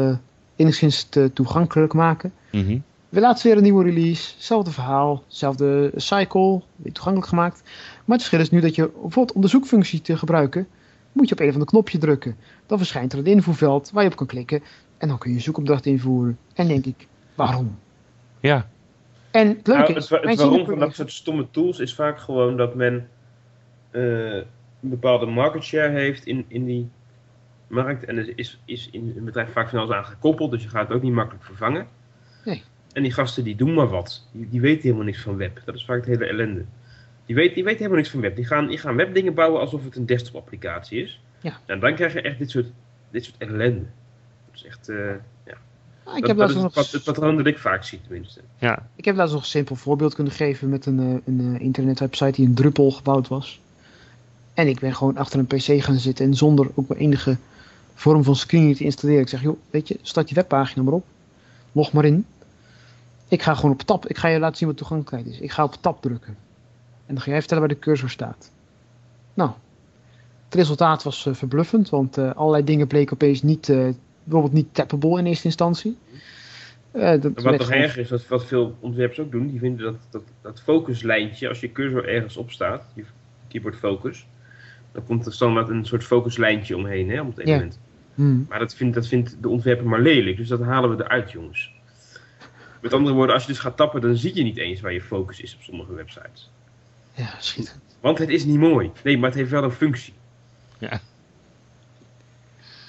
[0.55, 2.33] enigszins te toegankelijk maken.
[2.51, 2.77] Mhm.
[3.09, 7.61] We laatst weer een nieuwe release, hetzelfde verhaal, hetzelfde cycle, weer toegankelijk gemaakt.
[8.05, 10.67] Maar het verschil is nu dat je bijvoorbeeld om de zoekfunctie te gebruiken,
[11.11, 12.35] moet je op een of ander knopje drukken.
[12.65, 14.63] Dan verschijnt er een invoerveld waar je op kan klikken
[14.97, 16.37] en dan kun je een zoekopdracht invoeren.
[16.53, 17.77] En denk ik, waarom?
[18.41, 18.67] Ja,
[19.31, 22.57] En het leuke Nou, het, het waarom van dat soort stomme tools is vaak gewoon
[22.57, 23.09] dat men
[23.91, 24.45] eh, een
[24.79, 26.89] bepaalde market share heeft in, in die
[27.67, 28.05] markt.
[28.05, 30.87] En er is, is in een bedrijf vaak van alles aan gekoppeld, dus je gaat
[30.87, 31.87] het ook niet makkelijk vervangen.
[32.45, 32.63] Nee.
[32.93, 34.27] En die gasten die doen maar wat.
[34.31, 35.61] Die, die weten helemaal niks van web.
[35.65, 36.65] Dat is vaak het hele ellende.
[37.25, 38.35] Die weten, die weten helemaal niks van web.
[38.35, 41.21] Die gaan, die gaan webdingen bouwen alsof het een desktop applicatie is.
[41.39, 41.59] Ja.
[41.65, 42.67] En dan krijg je echt dit soort,
[43.09, 43.85] dit soort ellende.
[44.45, 44.89] Dat is echt...
[44.89, 45.13] eh,
[46.11, 47.99] Ah, ik, dat, heb dat is nog, het, pat- het patroon dat ik vaak zie
[48.01, 48.41] tenminste.
[48.57, 48.87] ja.
[48.95, 52.31] ik heb laatst nog een simpel voorbeeld kunnen geven met een, eh, een eh, internetwebsite
[52.31, 53.59] die in Drupal gebouwd was.
[54.53, 57.37] En ik ben gewoon achter een pc gaan zitten en zonder ook maar enige
[57.93, 59.21] vorm van screening te installeren.
[59.21, 61.05] Ik zeg, joh, weet je, start je webpagina maar op.
[61.71, 62.25] Log maar in.
[63.27, 64.07] Ik ga gewoon op tab.
[64.07, 65.41] Ik ga je laten zien wat toegankelijkheid is.
[65.41, 66.35] Ik ga op tab drukken.
[67.05, 68.51] En dan ga jij vertellen waar de cursor staat.
[69.33, 69.51] Nou,
[70.45, 73.87] het resultaat was eh, verbluffend, want eh, allerlei dingen bleken opeens niet, eh,
[74.31, 75.97] bijvoorbeeld niet tappable in eerste instantie.
[76.91, 79.95] Eh, dat Wat nog erger is, wat, wat veel ontwerpers ook doen, die vinden dat,
[80.09, 83.03] dat, dat focuslijntje, als je cursor ergens op staat, je
[83.47, 84.25] keyboard focus,
[84.91, 87.43] dan komt er standaard een soort focuslijntje omheen, hè, om het Ja.
[87.43, 87.79] element.
[88.15, 88.45] Hmm.
[88.49, 91.71] Maar dat vindt, dat vindt de ontwerper maar lelijk, dus dat halen we eruit, jongens.
[92.81, 95.01] Met andere woorden, als je dus gaat tappen, dan zie je niet eens waar je
[95.01, 96.51] focus is op sommige websites.
[97.13, 97.79] Ja, schiet.
[97.99, 98.91] Want het is niet mooi.
[99.03, 100.13] Nee, maar het heeft wel een functie.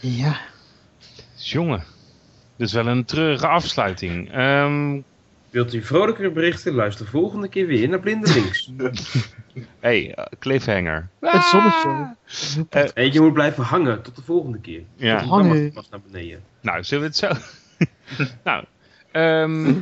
[0.01, 0.40] Ja,
[1.51, 1.84] Jongen.
[2.57, 4.32] Dus wel een treurige afsluiting.
[4.32, 5.01] Ehm,
[5.51, 6.74] Wilt u vrolijkere berichten?
[6.74, 8.70] Luister volgende keer weer naar Blinde Links.
[9.80, 11.09] hey, eh, cliffhanger.
[11.20, 12.16] het zonnetje.
[12.70, 14.82] Eh, en je moet blijven hangen tot de volgende keer.
[14.97, 15.18] Ja.
[15.18, 15.62] Dan mag Hangen.
[15.62, 16.43] je pas naar beneden.
[16.61, 17.28] Nou, zullen we het zo...
[18.45, 18.64] nou,
[19.12, 19.74] ehm,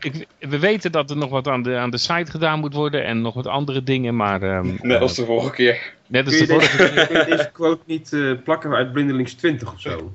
[0.00, 3.04] ik, we weten dat er nog wat aan de, aan de site gedaan moet worden
[3.04, 4.42] en nog wat andere dingen, maar...
[4.42, 5.94] ehm, Net als de vorige keer.
[6.06, 9.72] net als de vorige deze, kun je deze quote niet eh, plakken uit Blindelings 20
[9.72, 10.12] of zo?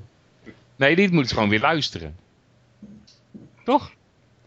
[0.76, 2.16] Nee, dit moet gewoon weer luisteren.
[3.64, 3.90] Toch?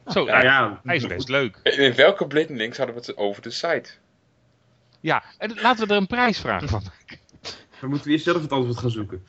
[0.07, 0.81] Zo, Ja, ja.
[0.83, 1.57] hij is best leuk.
[1.63, 3.89] In welke blindelings hadden we het over de site?
[4.99, 7.17] Ja, en laten we er een prijsvraag van maken.
[7.79, 9.25] Dan moeten we eerst zelf het antwoord gaan zoeken.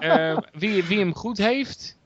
[0.00, 1.97] Eh, wie, wie hem goed heeft,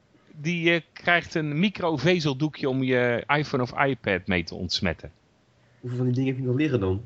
[0.42, 5.10] die eh, krijgt een microvezeldoekje om je iPhone of iPad mee te ontsmetten.
[5.80, 7.02] Hoeveel van die dingen heb je nog liggen dan?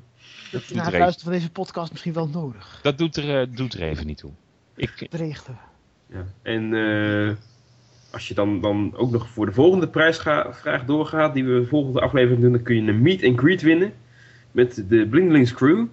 [0.52, 2.80] Na het luisteren van deze podcast misschien wel nodig.
[2.82, 4.30] Dat doet er, eh, doet er even niet toe.
[4.74, 5.58] Ik, Berichten.
[6.06, 6.26] Ja.
[6.42, 7.34] En eh,
[8.10, 12.00] als je dan, dan ook nog voor de volgende prijsvraag doorgaat, die we de volgende
[12.00, 13.92] aflevering doen, dan kun je een meet and greet winnen
[14.50, 15.86] met de Blindelings crew.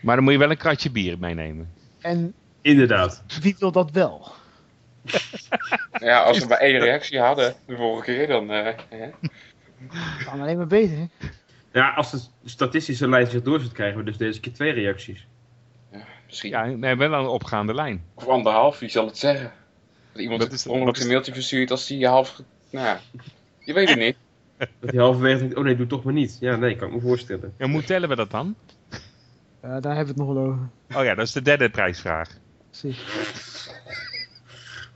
[0.00, 1.68] maar dan moet je wel een kratje bier meenemen.
[2.00, 3.24] En Inderdaad.
[3.40, 4.32] wie wil dat wel?
[5.92, 8.50] Ja, als we maar één reactie hadden de vorige keer, dan...
[8.50, 9.10] eh, hè?
[10.24, 10.96] Kan alleen maar beter.
[10.98, 11.06] hè?
[11.72, 15.26] Ja, als de statistische lijn zich doorzet, krijgen we dus deze keer twee reacties.
[16.26, 16.50] Misschien.
[16.50, 18.04] Ja, nee, wel aan een opgaande lijn.
[18.14, 19.52] Of anderhalf, wie zal het zeggen?
[20.12, 22.40] Dat iemand Dat het is- ongeluk een mailtje verstuurt als die half...
[22.70, 23.00] Nou ja,
[23.58, 24.16] je weet het niet.
[24.80, 26.36] Dat hij halverwege denkt, oh nee, doe toch maar niet.
[26.40, 27.54] Ja, nee, kan ik me voorstellen.
[27.58, 28.54] Ja, hoe tellen we dat dan?
[28.90, 29.00] Eh,
[29.60, 30.68] daar hebben we het nog wel over.
[30.96, 32.28] Oh ja, dat is de derde prijsvraag.
[32.70, 32.98] Precies.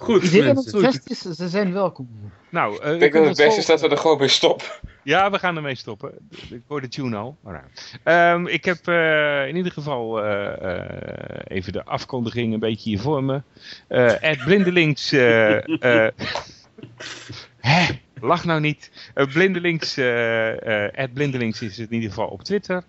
[0.06, 0.72] Goed, Iedereen mensen.
[0.72, 2.08] enthousiast is, ze zijn welkom.
[2.50, 4.66] Nou, eh, Ik denk dat het beste is dat we er gewoon bij stoppen.
[5.02, 6.12] Ja, we gaan ermee stoppen.
[6.50, 7.36] Ik hoor de tune al.
[7.44, 7.98] Alright.
[8.02, 13.00] Ehm, ik heb eh, in ieder geval eh, eh, even de afkondiging een beetje hier
[13.00, 13.42] voor me.
[13.88, 15.12] Eh Ed Blindelings.
[15.12, 15.56] eh,
[16.06, 16.12] eh,
[17.70, 17.84] hè?
[18.20, 18.90] Lach nou niet.
[19.32, 22.82] Blindelings, Ed Blindelings is het in ieder geval op Twitter.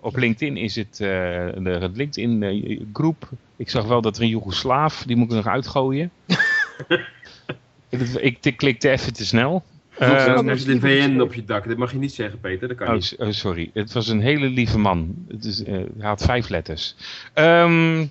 [0.00, 3.28] Op LinkedIn is het eh, de het LinkedIn eh, groep.
[3.56, 6.10] Ik zag wel dat er een Joegoslaaf, die moet ik nog uitgooien.
[7.88, 9.64] ik, ik klikte even te snel.
[9.98, 11.68] Uh, er zit een VN op je dak.
[11.68, 12.68] Dat mag je niet zeggen, Peter.
[12.68, 13.16] Dat kan Oh, niet.
[13.18, 13.70] oh, sorry.
[13.74, 15.14] Het was een hele lieve man.
[15.28, 16.96] Het is, eh, hij had vijf letters.
[17.32, 18.06] Ehm,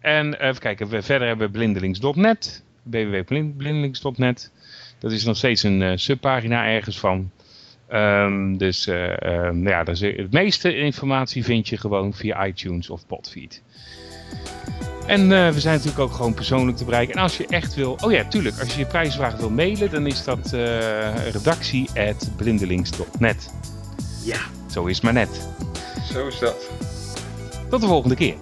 [0.00, 0.88] en even kijken.
[0.88, 2.62] We, verder hebben we blindelings.net.
[2.82, 4.52] www.blindelings.net.
[4.98, 7.30] Dat is nog steeds een eh, subpagina ergens van.
[7.92, 12.90] Ehm, dus eh, ehm, ja, dat is, het meeste informatie vind je gewoon via iTunes
[12.90, 13.62] of Podfeed.
[15.06, 17.14] En eh, we zijn natuurlijk ook gewoon persoonlijk te bereiken.
[17.14, 17.98] En als je echt wil...
[18.04, 18.60] Oh ja, tuurlijk.
[18.60, 23.54] Als je je prijsvraag wil mailen, dan is dat eh redactie.blindelings.net.
[24.24, 24.38] Ja.
[24.70, 25.48] Zo is maar net.
[26.12, 26.70] Zo is dat.
[27.70, 28.34] Tot de volgende keer.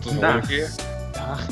[0.00, 0.32] Tot de Dag.
[0.32, 0.70] volgende keer.
[1.12, 1.46] Dag.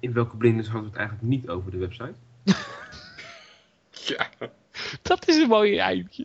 [0.00, 2.14] In welke blinders hadden we het eigenlijk niet over de website?
[3.90, 4.28] Ja.
[5.02, 6.24] Dat is een mooie eindje.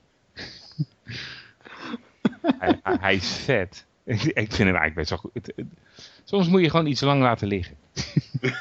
[2.41, 3.85] hij, hij- hij is vet.
[4.05, 5.31] Ik vind hem eigenlijk best wel goed.
[5.33, 5.65] Het- het-
[6.23, 7.75] Soms moet je gewoon iets lang laten liggen.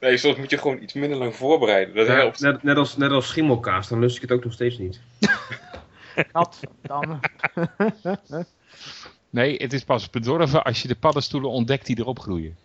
[0.00, 1.94] Nee, soms moet je gewoon iets minder lang voorbereiden.
[1.94, 2.40] Dat Ja, helpt.
[2.40, 5.00] net, net, als, net als schimmelkaas, dan lust ik het ook nog steeds niet.
[6.32, 7.18] Gadverdamme.
[9.30, 12.56] Nee, het is pas bedorven als je de paddenstoelen ontdekt die erop groeien.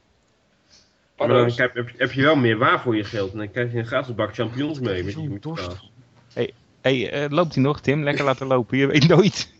[1.17, 3.31] Maar dan heb, heb, heb je wel meer waar voor je geld.
[3.31, 5.03] En dan krijg je een gratis bak champignons mee.
[5.03, 5.91] Met die, dorst.
[6.33, 8.03] Hé, hey, eh, loopt hij nog, Tim?
[8.03, 8.77] Lekker laten lopen.
[8.77, 9.53] Je weet nooit.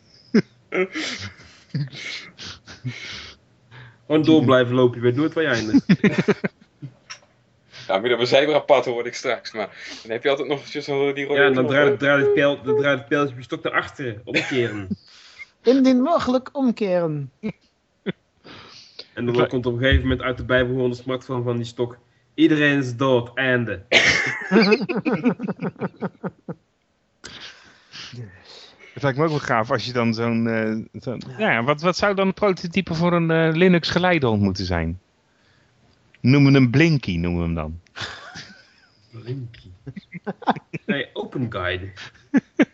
[4.06, 5.86] Gewoon door blijven lopen, je weet nooit waar je eindigt.
[7.88, 9.52] Ja, midden op een zebrapad hoor ik straks.
[9.52, 12.26] Maar dan heb je altijd nog eventjes zo die rode Ja, dan draait het, draait
[12.26, 14.22] het, pijl, dan draait het pijltje op je stok naar achteren.
[14.24, 14.88] Omkeren.
[15.64, 17.32] Indien mogelijk omkeren.
[19.14, 21.98] En dan komt op een gegeven moment uit de bijbehorende smartphone van die stok.
[22.34, 23.82] Iedereen is dood, einde.
[28.94, 30.48] Het lijkt me ook wel gaaf als je dan zo'n...
[30.48, 34.66] eh, zo'n- ja, wat, wat zou dan een prototype voor een eh, Linux geleidehond moeten
[34.66, 35.00] zijn?
[36.20, 37.80] Noemen we hem Blinky, noemen we hem dan.
[39.12, 39.68] Blinky.
[40.86, 41.92] Nee, Open Guide.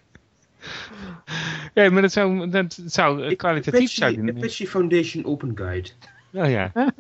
[1.74, 5.90] Ja, maar dat zou, dat zou kwalitatief die- Apache Foundation Open Guide.
[6.32, 6.72] Ja, ja.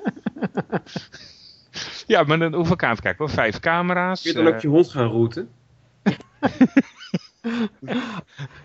[2.08, 3.02] ja, maar dan hoeveel camera's?
[3.02, 4.22] Kijk hoor, vijf camera's.
[4.22, 5.50] Kun je dan eh, ook je hond gaan routen?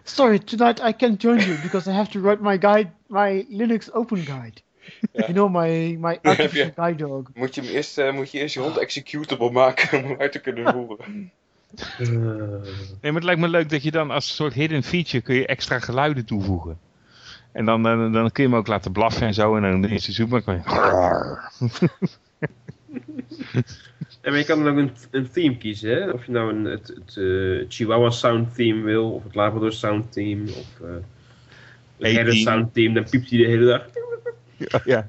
[0.05, 3.93] Sorry, tonight I can't join you because I have to write my guide, my Linux
[3.93, 4.61] Open Guide.
[5.13, 7.31] You know, my, my heb artificial je- guide dog.
[7.35, 10.33] Moet je, hem eerst, eh, moet je eerst je hond executable maken om hem uit
[10.33, 11.31] te kunnen voeren.
[11.99, 12.07] Eh,
[13.01, 15.35] Nee, maar het lijkt me leuk dat je dan als een soort hidden feature kun
[15.35, 16.79] je extra geluiden toevoegen.
[17.55, 19.57] En dan, dan kun je hem ook laten blaffen en zo.
[19.57, 20.43] En dan is de zoekbaar.
[20.43, 20.63] kan je-
[24.21, 26.11] En maar je kan dan ook een, een theme kiezen, hè?
[26.11, 30.13] Of je nou een, het, het eh, Chihuahua sound theme wil, of het Labrador sound
[30.13, 30.89] theme, of eh
[31.99, 33.87] het Herder sound theme, dan piept hij de hele dag.
[34.57, 35.09] Ja, ja.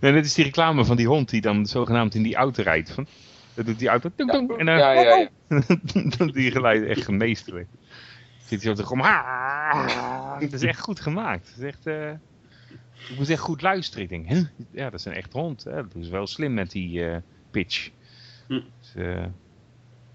[0.00, 2.90] Nee, dit is die reclame van die hond die dan zogenaamd in die auto rijdt.
[2.90, 3.06] Van,
[3.54, 4.10] dat doet die auto.
[4.16, 5.28] Dong, en dan, Ja, ja, ja.
[6.18, 7.66] dan die geluiden echt gemeesterlijk.
[8.44, 8.82] Zit hij op de
[10.40, 11.48] Het is echt goed gemaakt.
[11.48, 12.10] Het is echt, eh,
[13.10, 14.02] ik moet echt goed luisteren.
[14.02, 14.42] Ik denk, hè?
[14.70, 15.64] ja, dat is een echt hond.
[15.64, 15.74] Hè?
[15.74, 17.16] Dat is wel slim met die eh,
[17.50, 17.90] pitch.
[18.46, 18.60] Hm.
[18.80, 19.24] Dus, eh,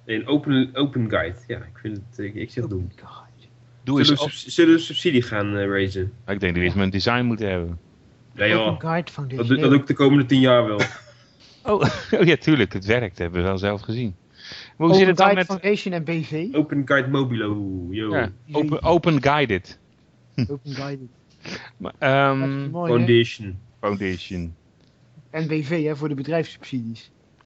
[0.05, 2.91] Een open, open guide, ja, ik vind het, ik, ik zeg doen.
[3.83, 6.01] doe eens Zullen we, zullen we subsidie gaan eh, raisen?
[6.03, 7.79] Ik denk dat we eerst maar een design moeten hebben.
[8.35, 8.67] Ja, joh.
[8.67, 9.47] Open Guide Dat, Foundation.
[9.47, 10.81] doe- dat doe ik de komende tien jaar wel.
[11.63, 11.81] Oh,
[12.19, 12.73] oh ja, tuurlijk.
[12.73, 13.09] Het werkt.
[13.09, 14.15] Dat hebben we wel zelf gezien.
[14.77, 15.45] Maar hoe zit Open het dan Guide met...
[15.45, 16.55] Foundation en BV.
[16.55, 18.15] Open Guide Mobilo, yo.
[18.15, 19.79] Ja, open, open Guided.
[20.35, 21.07] Open Guide.
[21.77, 22.69] Maar, ehm, hè?
[22.69, 23.59] Foundation.
[23.79, 24.55] Foundation.
[25.29, 27.11] En BV, hè, voor de bedrijfssubsidies.